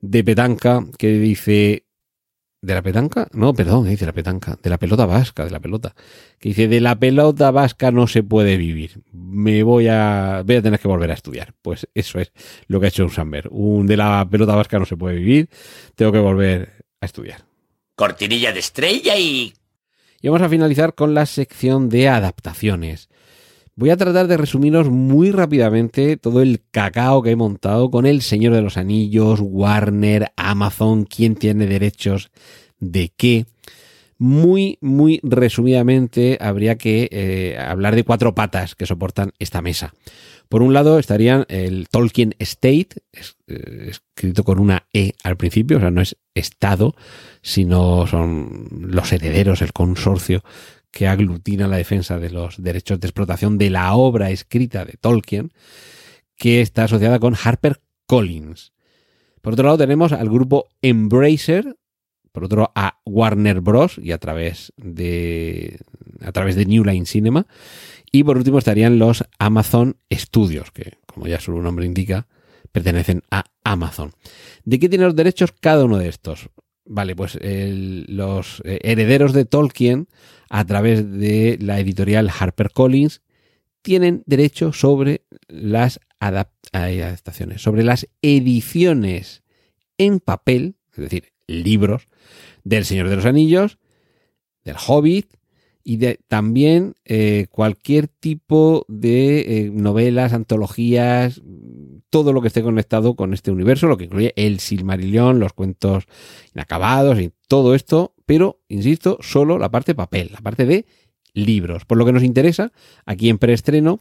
de 0.00 0.22
petanca, 0.22 0.86
que 0.96 1.18
dice, 1.18 1.84
¿de 2.62 2.74
la 2.74 2.82
petanca? 2.82 3.28
No, 3.32 3.54
perdón, 3.54 3.88
dice 3.88 4.06
la 4.06 4.12
petanca, 4.12 4.58
de 4.62 4.70
la 4.70 4.78
pelota 4.78 5.06
vasca, 5.06 5.44
de 5.44 5.50
la 5.50 5.60
pelota, 5.60 5.94
que 6.38 6.50
dice, 6.50 6.68
de 6.68 6.80
la 6.80 6.98
pelota 6.98 7.50
vasca 7.50 7.90
no 7.90 8.06
se 8.06 8.22
puede 8.22 8.56
vivir, 8.56 9.02
me 9.12 9.62
voy 9.62 9.88
a, 9.88 10.42
voy 10.44 10.56
a 10.56 10.62
tener 10.62 10.80
que 10.80 10.88
volver 10.88 11.10
a 11.10 11.14
estudiar. 11.14 11.54
Pues 11.62 11.88
eso 11.94 12.18
es 12.18 12.32
lo 12.66 12.80
que 12.80 12.86
ha 12.86 12.88
hecho 12.88 13.04
un 13.04 13.10
Samber, 13.10 13.48
un 13.50 13.86
de 13.86 13.96
la 13.96 14.26
pelota 14.30 14.54
vasca 14.54 14.78
no 14.78 14.86
se 14.86 14.96
puede 14.96 15.16
vivir, 15.16 15.48
tengo 15.94 16.12
que 16.12 16.18
volver 16.18 16.84
a 17.00 17.06
estudiar. 17.06 17.44
Cortinilla 17.94 18.52
de 18.52 18.60
estrella 18.60 19.16
y 19.16 19.52
y 20.22 20.28
vamos 20.28 20.42
a 20.42 20.50
finalizar 20.50 20.94
con 20.94 21.14
la 21.14 21.24
sección 21.26 21.88
de 21.88 22.08
adaptaciones. 22.08 23.08
Voy 23.76 23.90
a 23.90 23.96
tratar 23.96 24.26
de 24.26 24.36
resumiros 24.36 24.90
muy 24.90 25.30
rápidamente 25.30 26.16
todo 26.16 26.42
el 26.42 26.60
cacao 26.70 27.22
que 27.22 27.30
he 27.30 27.36
montado 27.36 27.90
con 27.90 28.04
El 28.04 28.20
Señor 28.20 28.52
de 28.52 28.62
los 28.62 28.76
Anillos, 28.76 29.40
Warner, 29.42 30.32
Amazon, 30.36 31.04
quién 31.04 31.36
tiene 31.36 31.66
derechos 31.66 32.30
de 32.78 33.12
qué. 33.16 33.46
Muy, 34.18 34.76
muy 34.82 35.20
resumidamente 35.22 36.36
habría 36.40 36.76
que 36.76 37.08
eh, 37.10 37.56
hablar 37.58 37.94
de 37.94 38.04
cuatro 38.04 38.34
patas 38.34 38.74
que 38.74 38.84
soportan 38.84 39.32
esta 39.38 39.62
mesa. 39.62 39.94
Por 40.50 40.62
un 40.62 40.74
lado 40.74 40.98
estarían 40.98 41.46
el 41.48 41.88
Tolkien 41.88 42.34
State, 42.40 42.88
eh, 43.46 43.90
escrito 43.90 44.42
con 44.42 44.58
una 44.58 44.84
E 44.92 45.12
al 45.22 45.36
principio, 45.36 45.76
o 45.78 45.80
sea, 45.80 45.92
no 45.92 46.02
es 46.02 46.16
Estado, 46.34 46.96
sino 47.40 48.06
son 48.08 48.68
los 48.70 49.12
herederos, 49.12 49.62
el 49.62 49.72
consorcio 49.72 50.42
que 50.90 51.06
aglutina 51.06 51.68
la 51.68 51.76
defensa 51.76 52.18
de 52.18 52.30
los 52.30 52.62
derechos 52.62 53.00
de 53.00 53.06
explotación 53.06 53.58
de 53.58 53.70
la 53.70 53.94
obra 53.94 54.30
escrita 54.30 54.84
de 54.84 54.94
Tolkien, 54.94 55.52
que 56.36 56.60
está 56.60 56.84
asociada 56.84 57.18
con 57.18 57.36
Harper 57.42 57.80
Collins. 58.06 58.72
Por 59.40 59.54
otro 59.54 59.64
lado 59.66 59.78
tenemos 59.78 60.12
al 60.12 60.28
grupo 60.28 60.68
Embracer, 60.82 61.76
por 62.32 62.44
otro 62.44 62.72
a 62.74 63.00
Warner 63.04 63.60
Bros. 63.60 63.98
y 63.98 64.12
a 64.12 64.18
través 64.18 64.72
de 64.76 65.78
a 66.20 66.32
través 66.32 66.54
de 66.54 66.66
New 66.66 66.84
Line 66.84 67.06
Cinema 67.06 67.46
y 68.12 68.24
por 68.24 68.36
último 68.36 68.58
estarían 68.58 68.98
los 68.98 69.24
Amazon 69.38 69.96
Studios, 70.12 70.70
que 70.72 70.98
como 71.06 71.26
ya 71.26 71.40
su 71.40 71.52
nombre 71.60 71.86
indica, 71.86 72.26
pertenecen 72.72 73.22
a 73.30 73.44
Amazon. 73.64 74.12
¿De 74.64 74.78
qué 74.78 74.88
tienen 74.88 75.06
los 75.06 75.16
derechos 75.16 75.52
cada 75.52 75.84
uno 75.84 75.98
de 75.98 76.08
estos? 76.08 76.50
Vale, 76.92 77.14
pues 77.14 77.38
los 77.40 78.62
eh, 78.64 78.80
herederos 78.82 79.32
de 79.32 79.44
Tolkien, 79.44 80.08
a 80.48 80.64
través 80.64 81.08
de 81.08 81.56
la 81.60 81.78
editorial 81.78 82.28
HarperCollins, 82.28 83.22
tienen 83.80 84.24
derecho 84.26 84.72
sobre 84.72 85.22
las 85.46 86.00
adaptaciones, 86.18 87.62
sobre 87.62 87.84
las 87.84 88.08
ediciones 88.22 89.44
en 89.98 90.18
papel, 90.18 90.74
es 90.92 90.98
decir, 91.04 91.32
libros 91.46 92.08
del 92.64 92.84
Señor 92.84 93.08
de 93.08 93.14
los 93.14 93.24
Anillos, 93.24 93.78
del 94.64 94.74
Hobbit, 94.84 95.32
y 95.82 95.96
de, 95.96 96.20
también 96.28 96.94
eh, 97.04 97.46
cualquier 97.50 98.08
tipo 98.08 98.84
de 98.88 99.40
eh, 99.40 99.70
novelas, 99.72 100.32
antologías, 100.32 101.40
todo 102.10 102.32
lo 102.32 102.42
que 102.42 102.48
esté 102.48 102.62
conectado 102.62 103.14
con 103.14 103.32
este 103.32 103.50
universo, 103.50 103.86
lo 103.86 103.96
que 103.96 104.04
incluye 104.04 104.32
el 104.36 104.60
Silmarillion, 104.60 105.38
los 105.38 105.52
cuentos 105.52 106.04
inacabados 106.54 107.20
y 107.20 107.32
todo 107.48 107.74
esto, 107.74 108.14
pero, 108.26 108.60
insisto, 108.68 109.18
solo 109.20 109.58
la 109.58 109.70
parte 109.70 109.94
papel, 109.94 110.30
la 110.32 110.40
parte 110.40 110.66
de 110.66 110.86
libros. 111.34 111.84
Por 111.84 111.98
lo 111.98 112.04
que 112.04 112.12
nos 112.12 112.22
interesa, 112.22 112.72
aquí 113.06 113.28
en 113.28 113.38
preestreno, 113.38 114.00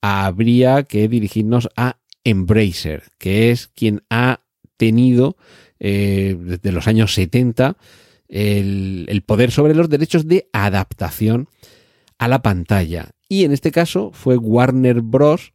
habría 0.00 0.84
que 0.84 1.08
dirigirnos 1.08 1.68
a 1.76 1.98
Embracer, 2.24 3.04
que 3.18 3.50
es 3.50 3.68
quien 3.68 4.02
ha 4.08 4.40
tenido 4.76 5.36
eh, 5.80 6.36
desde 6.38 6.72
los 6.72 6.86
años 6.86 7.14
70 7.14 7.76
el, 8.32 9.22
poder 9.26 9.50
sobre 9.50 9.74
los 9.74 9.90
derechos 9.90 10.26
de 10.26 10.48
adaptación 10.52 11.48
a 12.18 12.28
la 12.28 12.42
pantalla. 12.42 13.10
Y 13.28 13.44
en 13.44 13.52
este 13.52 13.70
caso 13.70 14.10
fue 14.12 14.36
Warner 14.36 15.02
Bros. 15.02 15.52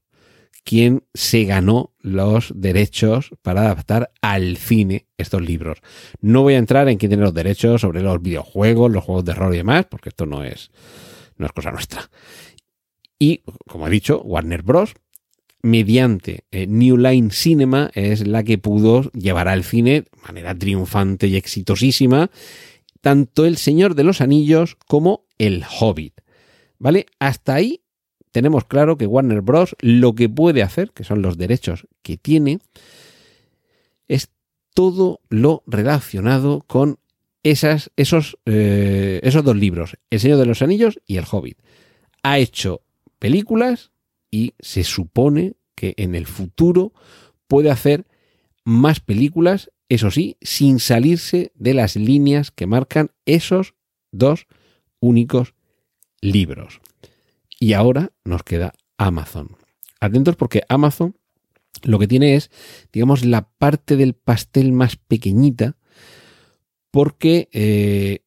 quien 0.63 1.03
se 1.13 1.45
ganó 1.45 1.93
los 1.99 2.51
derechos 2.55 3.31
para 3.41 3.61
adaptar 3.61 4.11
al 4.21 4.57
cine 4.57 5.07
estos 5.17 5.41
libros. 5.41 5.79
No 6.21 6.43
voy 6.43 6.53
a 6.55 6.57
entrar 6.57 6.87
en 6.89 6.97
quién 6.97 7.09
tiene 7.09 7.23
los 7.23 7.33
derechos 7.33 7.81
sobre 7.81 8.01
los 8.01 8.21
videojuegos, 8.21 8.91
los 8.91 9.03
juegos 9.03 9.25
de 9.25 9.33
rol 9.33 9.53
y 9.53 9.57
demás, 9.57 9.85
porque 9.89 10.09
esto 10.09 10.25
no 10.25 10.43
es, 10.43 10.71
no 11.37 11.45
es 11.45 11.51
cosa 11.53 11.71
nuestra. 11.71 12.09
Y, 13.17 13.43
como 13.67 13.87
he 13.87 13.89
dicho, 13.89 14.21
Warner 14.21 14.61
Bros. 14.61 14.93
Mediante 15.67 16.45
eh, 16.51 16.65
New 16.65 16.97
Line 16.97 17.29
Cinema 17.31 17.91
es 17.93 18.25
la 18.25 18.43
que 18.43 18.57
pudo 18.57 19.11
llevar 19.11 19.47
al 19.47 19.63
cine 19.63 20.01
de 20.01 20.21
manera 20.25 20.55
triunfante 20.55 21.27
y 21.27 21.35
exitosísima 21.35 22.31
tanto 23.01 23.45
El 23.45 23.57
Señor 23.57 23.93
de 23.93 24.03
los 24.03 24.21
Anillos 24.21 24.77
como 24.87 25.25
El 25.37 25.63
Hobbit. 25.79 26.21
¿Vale? 26.79 27.05
Hasta 27.19 27.55
ahí 27.55 27.81
tenemos 28.31 28.65
claro 28.65 28.97
que 28.97 29.07
Warner 29.07 29.41
Bros. 29.41 29.75
lo 29.79 30.15
que 30.15 30.29
puede 30.29 30.63
hacer, 30.63 30.91
que 30.91 31.03
son 31.03 31.21
los 31.21 31.37
derechos 31.37 31.87
que 32.01 32.17
tiene, 32.17 32.59
es 34.07 34.29
todo 34.73 35.21
lo 35.29 35.63
relacionado 35.67 36.63
con 36.65 36.99
esas, 37.43 37.91
esos, 37.97 38.37
eh, 38.45 39.19
esos 39.23 39.43
dos 39.43 39.55
libros, 39.55 39.97
El 40.09 40.19
Señor 40.19 40.37
de 40.37 40.45
los 40.45 40.61
Anillos 40.61 40.99
y 41.05 41.17
El 41.17 41.25
Hobbit. 41.29 41.57
Ha 42.23 42.39
hecho 42.39 42.81
películas 43.19 43.91
y 44.31 44.53
se 44.59 44.83
supone 44.83 45.55
que 45.77 45.93
en 45.97 46.15
el 46.15 46.25
futuro 46.25 46.91
puede 47.47 47.69
hacer 47.69 48.07
más 48.65 48.99
películas, 48.99 49.71
eso 49.87 50.11
sí, 50.11 50.35
sin 50.41 50.79
salirse 50.79 51.51
de 51.53 51.75
las 51.75 51.95
líneas 51.95 52.51
que 52.51 52.65
marcan 52.65 53.11
esos 53.25 53.75
dos 54.11 54.47
únicos 54.99 55.53
libros. 56.19 56.81
Y 57.59 57.73
ahora 57.73 58.11
nos 58.25 58.43
queda 58.43 58.73
Amazon. 58.97 59.55
Atentos 60.01 60.35
porque 60.35 60.63
Amazon 60.67 61.15
lo 61.83 61.99
que 61.99 62.07
tiene 62.07 62.35
es, 62.35 62.49
digamos, 62.91 63.23
la 63.23 63.47
parte 63.47 63.95
del 63.95 64.15
pastel 64.15 64.71
más 64.71 64.95
pequeñita 64.95 65.77
porque 66.89 67.49
eh, 67.51 68.21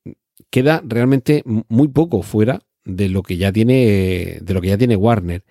queda 0.50 0.82
realmente 0.86 1.42
muy 1.44 1.88
poco 1.88 2.22
fuera 2.22 2.62
de 2.84 3.08
lo 3.08 3.22
que 3.22 3.36
ya 3.36 3.52
tiene 3.52 4.38
de 4.40 4.54
lo 4.54 4.60
que 4.60 4.68
ya 4.68 4.78
tiene 4.78 4.94
Warner. 4.94 5.44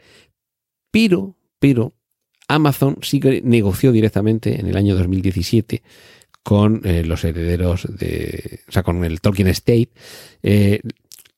Pero, 0.92 1.36
pero 1.60 1.94
Amazon 2.48 2.98
sí 3.02 3.20
que 3.20 3.42
negoció 3.44 3.92
directamente 3.92 4.60
en 4.60 4.68
el 4.68 4.76
año 4.76 4.96
2017 4.96 5.84
con 6.44 6.82
eh, 6.84 7.04
los 7.04 7.24
herederos 7.24 7.86
de, 7.90 8.62
o 8.68 8.72
sea, 8.72 8.84
con 8.84 9.04
el 9.04 9.22
Tolkien 9.22 9.48
Estate, 9.48 9.92
eh, 10.42 10.82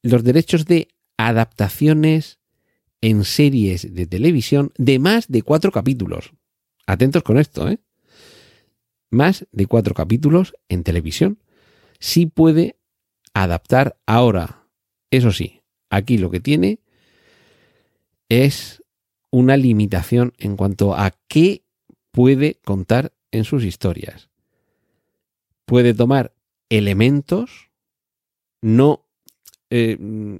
los 0.02 0.24
derechos 0.24 0.66
de 0.66 0.88
adaptaciones 1.18 2.40
en 3.02 3.24
series 3.24 3.94
de 3.94 4.06
televisión 4.06 4.72
de 4.78 5.00
más 5.00 5.28
de 5.28 5.42
cuatro 5.42 5.72
capítulos. 5.72 6.32
Atentos 6.86 7.24
con 7.24 7.38
esto, 7.38 7.68
¿eh? 7.68 7.80
Más 9.10 9.48
de 9.52 9.66
cuatro 9.66 9.94
capítulos 9.94 10.54
en 10.70 10.84
televisión. 10.84 11.40
Sí 12.00 12.28
puede 12.28 12.78
adaptar 13.34 13.98
ahora. 14.06 14.68
Eso 15.10 15.32
sí, 15.32 15.62
aquí 15.90 16.18
lo 16.18 16.32
que 16.32 16.40
tiene 16.40 16.80
es 18.30 18.82
una 19.32 19.58
limitación 19.58 20.34
en 20.38 20.56
cuanto 20.58 20.94
a 20.96 21.12
qué 21.28 21.64
puede 22.12 22.60
contar 22.64 23.14
en 23.32 23.46
sus 23.46 23.64
historias. 23.64 24.30
Puede 25.66 25.94
tomar 25.94 26.34
elementos, 26.70 27.72
no... 28.62 29.06
Eh, 29.70 29.98
mm, 29.98 30.36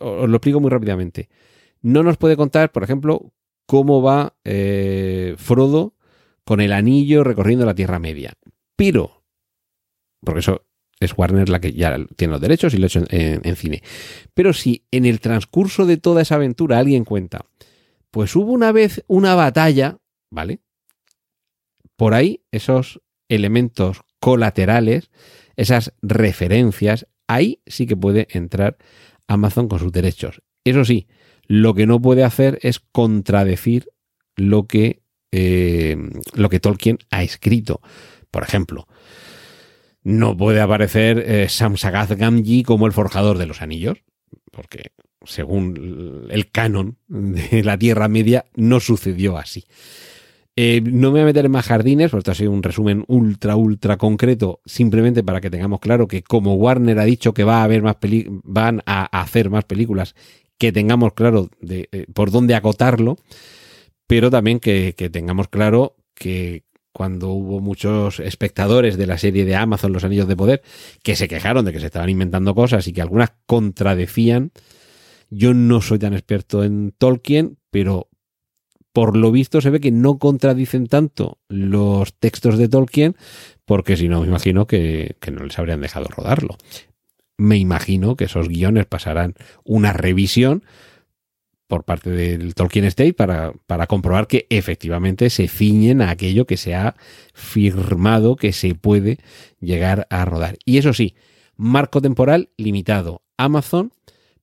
os 0.00 0.28
lo 0.28 0.36
explico 0.36 0.60
muy 0.60 0.70
rápidamente. 0.70 1.28
No 1.82 2.02
nos 2.02 2.16
puede 2.16 2.36
contar, 2.36 2.72
por 2.72 2.82
ejemplo, 2.82 3.32
cómo 3.66 4.02
va 4.02 4.34
eh, 4.44 5.34
Frodo 5.38 5.94
con 6.44 6.60
el 6.60 6.72
anillo 6.72 7.22
recorriendo 7.22 7.64
la 7.64 7.74
Tierra 7.74 7.98
Media. 7.98 8.32
Pero, 8.76 9.22
porque 10.24 10.40
eso 10.40 10.64
es 10.98 11.16
Warner 11.16 11.48
la 11.48 11.60
que 11.60 11.72
ya 11.72 11.96
tiene 12.16 12.32
los 12.32 12.40
derechos 12.40 12.74
y 12.74 12.78
lo 12.78 12.84
ha 12.84 12.88
hecho 12.88 13.04
en, 13.08 13.56
cine. 13.56 13.82
Pero 14.34 14.52
si 14.52 14.84
en 14.90 15.06
el 15.06 15.20
transcurso 15.20 15.86
de 15.86 15.96
toda 15.96 16.22
esa 16.22 16.34
aventura 16.34 16.78
alguien 16.78 17.04
cuenta, 17.04 17.46
pues 18.10 18.34
hubo 18.36 18.52
una 18.52 18.72
vez 18.72 19.04
una 19.06 19.34
batalla, 19.34 19.98
¿vale? 20.30 20.60
Por 21.96 22.14
ahí 22.14 22.44
esos 22.50 23.00
elementos 23.28 24.02
colaterales, 24.20 25.10
esas 25.56 25.94
referencias, 26.02 27.06
ahí 27.28 27.62
sí 27.66 27.86
que 27.86 27.96
puede 27.96 28.26
entrar 28.30 28.76
Amazon 29.28 29.68
con 29.68 29.78
sus 29.78 29.92
derechos. 29.92 30.42
Eso 30.64 30.84
sí, 30.84 31.08
lo 31.46 31.74
que 31.74 31.86
no 31.86 32.00
puede 32.00 32.24
hacer 32.24 32.58
es 32.62 32.80
contradecir 32.80 33.90
lo 34.36 34.66
que, 34.66 35.02
eh, 35.32 35.96
lo 36.34 36.48
que 36.48 36.60
Tolkien 36.60 36.98
ha 37.10 37.22
escrito. 37.22 37.80
Por 38.30 38.42
ejemplo, 38.42 38.86
no 40.02 40.36
puede 40.36 40.60
aparecer 40.60 41.18
eh, 41.18 41.48
Samsagath 41.48 42.12
Gamgee 42.12 42.62
como 42.62 42.86
el 42.86 42.92
forjador 42.92 43.38
de 43.38 43.46
los 43.46 43.62
anillos, 43.62 43.98
porque 44.50 44.92
según 45.24 46.26
el 46.30 46.50
canon 46.50 46.96
de 47.08 47.62
la 47.64 47.78
Tierra 47.78 48.08
Media 48.08 48.46
no 48.54 48.80
sucedió 48.80 49.38
así. 49.38 49.64
Eh, 50.56 50.80
no 50.82 51.08
me 51.08 51.12
voy 51.12 51.20
a 51.20 51.24
meter 51.26 51.46
en 51.46 51.52
más 51.52 51.66
jardines, 51.66 52.10
porque 52.10 52.20
esto 52.20 52.32
ha 52.32 52.34
sido 52.34 52.50
un 52.50 52.62
resumen 52.62 53.04
ultra, 53.06 53.56
ultra 53.56 53.96
concreto, 53.96 54.60
simplemente 54.66 55.22
para 55.22 55.40
que 55.40 55.48
tengamos 55.48 55.80
claro 55.80 56.08
que 56.08 56.22
como 56.22 56.54
Warner 56.54 56.98
ha 56.98 57.04
dicho 57.04 57.32
que 57.32 57.44
va 57.44 57.60
a 57.60 57.64
haber 57.64 57.82
más 57.82 57.96
van 58.44 58.82
a 58.84 59.20
hacer 59.20 59.48
más 59.48 59.64
películas 59.64 60.14
que 60.58 60.72
tengamos 60.72 61.14
claro 61.14 61.48
de, 61.62 61.88
eh, 61.92 62.04
por 62.12 62.30
dónde 62.30 62.54
acotarlo, 62.54 63.16
pero 64.06 64.30
también 64.30 64.60
que, 64.60 64.92
tengamos 65.10 65.48
claro 65.48 65.96
que 66.14 66.64
cuando 66.92 67.30
hubo 67.30 67.60
muchos 67.60 68.20
espectadores 68.20 68.98
de 68.98 69.06
la 69.06 69.16
serie 69.16 69.46
de 69.46 69.56
Amazon 69.56 69.94
Los 69.94 70.04
Anillos 70.04 70.28
de 70.28 70.36
Poder 70.36 70.62
que 71.02 71.16
se 71.16 71.28
quejaron 71.28 71.64
de 71.64 71.72
que 71.72 71.80
se 71.80 71.86
estaban 71.86 72.10
inventando 72.10 72.54
cosas 72.54 72.86
y 72.86 72.92
que 72.92 73.00
algunas 73.00 73.32
contradecían. 73.46 74.52
Yo 75.30 75.54
no 75.54 75.80
soy 75.80 75.98
tan 75.98 76.12
experto 76.12 76.64
en 76.64 76.92
Tolkien, 76.98 77.56
pero 77.70 78.08
por 78.92 79.16
lo 79.16 79.30
visto 79.30 79.60
se 79.60 79.70
ve 79.70 79.80
que 79.80 79.92
no 79.92 80.18
contradicen 80.18 80.88
tanto 80.88 81.38
los 81.48 82.14
textos 82.14 82.58
de 82.58 82.68
Tolkien, 82.68 83.16
porque 83.64 83.96
si 83.96 84.08
no, 84.08 84.20
me 84.20 84.26
imagino 84.26 84.66
que, 84.66 85.16
que 85.20 85.30
no 85.30 85.44
les 85.44 85.58
habrían 85.58 85.80
dejado 85.80 86.06
rodarlo 86.08 86.56
me 87.40 87.56
imagino 87.56 88.16
que 88.16 88.24
esos 88.24 88.48
guiones 88.48 88.84
pasarán 88.84 89.34
una 89.64 89.94
revisión 89.94 90.62
por 91.68 91.84
parte 91.84 92.10
del 92.10 92.54
Tolkien 92.54 92.84
State 92.84 93.14
para, 93.14 93.54
para, 93.66 93.86
comprobar 93.86 94.26
que 94.26 94.46
efectivamente 94.50 95.30
se 95.30 95.48
ciñen 95.48 96.02
a 96.02 96.10
aquello 96.10 96.46
que 96.46 96.58
se 96.58 96.74
ha 96.74 96.96
firmado 97.32 98.36
que 98.36 98.52
se 98.52 98.74
puede 98.74 99.18
llegar 99.58 100.06
a 100.10 100.24
rodar. 100.26 100.58
Y 100.66 100.76
eso 100.78 100.92
sí, 100.92 101.14
marco 101.56 102.02
temporal 102.02 102.50
limitado. 102.58 103.22
Amazon 103.38 103.92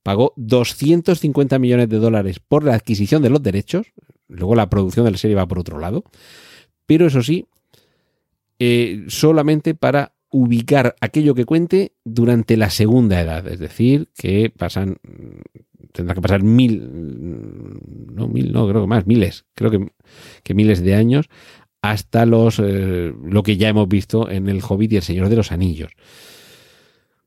pagó 0.08 0.32
250 0.38 1.60
millones 1.60 1.90
de 1.90 1.98
dólares 1.98 2.40
por 2.40 2.64
la 2.64 2.76
adquisición 2.76 3.22
de 3.22 3.30
los 3.30 3.44
derechos, 3.44 3.88
luego 4.30 4.56
la 4.56 4.70
producción 4.70 5.04
de 5.04 5.12
la 5.12 5.18
serie 5.18 5.36
va 5.36 5.50
por 5.50 5.60
otro 5.60 5.80
lado, 5.80 6.06
pero 6.86 7.08
eso 7.08 7.22
sí, 7.22 7.46
eh, 8.58 9.04
solamente 9.10 9.76
para 9.76 10.14
ubicar 10.30 10.96
aquello 11.02 11.36
que 11.36 11.44
cuente 11.44 11.92
durante 12.06 12.56
la 12.56 12.70
segunda 12.70 13.20
edad, 13.20 13.46
es 13.50 13.60
decir, 13.60 14.08
que 14.18 14.50
pasan, 14.50 14.96
tendrá 15.92 16.16
que 16.16 16.22
pasar 16.22 16.42
mil, 16.42 16.90
no 18.14 18.30
mil, 18.30 18.54
no, 18.54 18.66
creo 18.70 18.84
que 18.84 18.88
más, 18.88 19.08
miles, 19.08 19.44
creo 19.56 19.72
que, 19.72 19.92
que 20.42 20.54
miles 20.54 20.82
de 20.82 20.96
años 20.96 21.28
hasta 21.82 22.26
los, 22.26 22.60
eh, 22.60 23.14
lo 23.26 23.44
que 23.44 23.58
ya 23.58 23.68
hemos 23.68 23.90
visto 23.90 24.30
en 24.30 24.48
El 24.48 24.62
Hobbit 24.66 24.94
y 24.94 24.96
El 24.96 25.04
Señor 25.04 25.28
de 25.28 25.36
los 25.36 25.52
Anillos. 25.52 25.92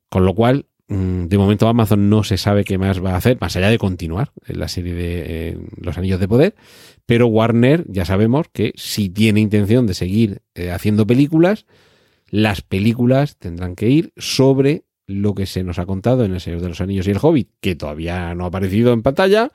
Con 0.09 0.25
lo 0.25 0.35
cual, 0.35 0.65
mm, 0.65 0.70
de 0.91 1.39
momento 1.39 1.69
Amazon 1.69 2.11
no 2.11 2.25
se 2.25 2.37
sabe 2.37 2.65
qué 2.65 2.77
más 2.77 3.03
va 3.03 3.13
a 3.13 3.17
hacer, 3.17 3.39
más 3.41 3.55
allá 3.55 3.71
de 3.71 3.79
continuar 3.79 4.33
en 4.47 4.59
la 4.59 4.67
serie 4.67 4.93
de 4.93 5.59
Los 5.77 5.97
Anillos 5.97 6.19
de 6.19 6.27
Poder, 6.27 6.57
pero 7.07 7.29
Warner 7.29 7.85
ya 7.89 8.05
sabemos 8.05 8.47
que 8.53 8.73
si 8.75 9.09
tiene 9.09 9.39
intención 9.39 9.87
de 9.87 9.95
seguir 9.95 10.43
eh, 10.57 10.73
haciendo 10.73 11.07
películas, 11.07 11.67
las 12.29 12.63
películas 12.63 13.37
tendrán 13.37 13.77
que 13.77 13.89
ir 13.89 14.13
sobre 14.17 14.83
lo 15.07 15.37
que 15.37 15.47
se 15.47 15.63
nos 15.63 15.79
ha 15.79 15.87
contado 15.87 16.25
en 16.25 16.33
El 16.33 16.41
Señor 16.41 16.61
de 16.61 16.69
los 16.69 16.81
Anillos 16.81 17.07
y 17.07 17.13
el 17.13 17.19
Hobbit, 17.23 17.51
que 17.61 17.77
todavía 17.77 18.35
no 18.35 18.45
ha 18.45 18.49
aparecido 18.49 18.93
en 18.93 19.03
pantalla, 19.03 19.53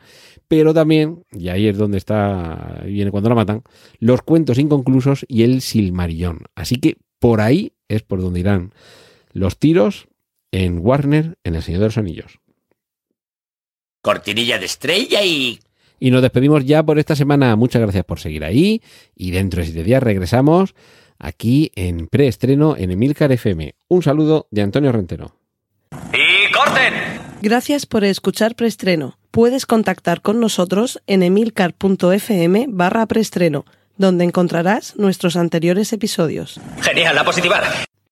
pero 0.47 0.73
también, 0.73 1.23
y 1.33 1.49
ahí 1.49 1.67
es 1.67 1.77
donde 1.77 1.97
está, 1.97 2.81
viene 2.85 3.11
cuando 3.11 3.27
la 3.27 3.35
matan, 3.35 3.63
los 3.99 4.21
cuentos 4.21 4.57
inconclusos 4.57 5.25
y 5.27 5.43
el 5.43 5.61
Silmarillón. 5.61 6.43
Así 6.55 6.77
que 6.77 6.95
por 7.19 7.41
ahí 7.41 7.73
es 7.89 8.03
por 8.03 8.21
donde 8.21 8.39
irán 8.39 8.73
los 9.33 9.59
tiros 9.59 10.07
en 10.55 10.79
Warner 10.81 11.37
en 11.43 11.55
El 11.55 11.63
Señor 11.63 11.81
de 11.81 11.87
los 11.87 11.97
Anillos. 11.97 12.39
Cortinilla 14.01 14.57
de 14.57 14.65
estrella 14.65 15.21
y... 15.21 15.59
Y 15.99 16.11
nos 16.11 16.21
despedimos 16.21 16.63
ya 16.65 16.83
por 16.83 16.97
esta 16.97 17.15
semana. 17.15 17.55
Muchas 17.55 17.81
gracias 17.81 18.05
por 18.05 18.19
seguir 18.19 18.45
ahí. 18.45 18.81
Y 19.15 19.31
dentro 19.31 19.59
de 19.59 19.65
siete 19.65 19.83
días 19.83 20.01
regresamos 20.01 20.75
aquí 21.19 21.71
en 21.75 22.07
preestreno 22.07 22.75
en 22.77 22.91
Emilcar 22.91 23.31
FM. 23.31 23.75
Un 23.87 24.03
saludo 24.03 24.47
de 24.51 24.61
Antonio 24.61 24.91
Rentero. 24.91 25.35
¡Y 26.13 26.51
corten! 26.53 26.93
Gracias 27.41 27.85
por 27.85 28.03
escuchar 28.03 28.55
preestreno. 28.55 29.17
Puedes 29.31 29.65
contactar 29.65 30.21
con 30.21 30.39
nosotros 30.39 31.01
en 31.07 31.23
emilcar.fm 31.23 32.67
barra 32.69 33.05
preestreno, 33.07 33.65
donde 33.97 34.23
encontrarás 34.23 34.95
nuestros 34.97 35.35
anteriores 35.35 35.91
episodios. 35.91 36.59
Genial, 36.81 37.15
la 37.15 37.23
positiva. 37.25 37.61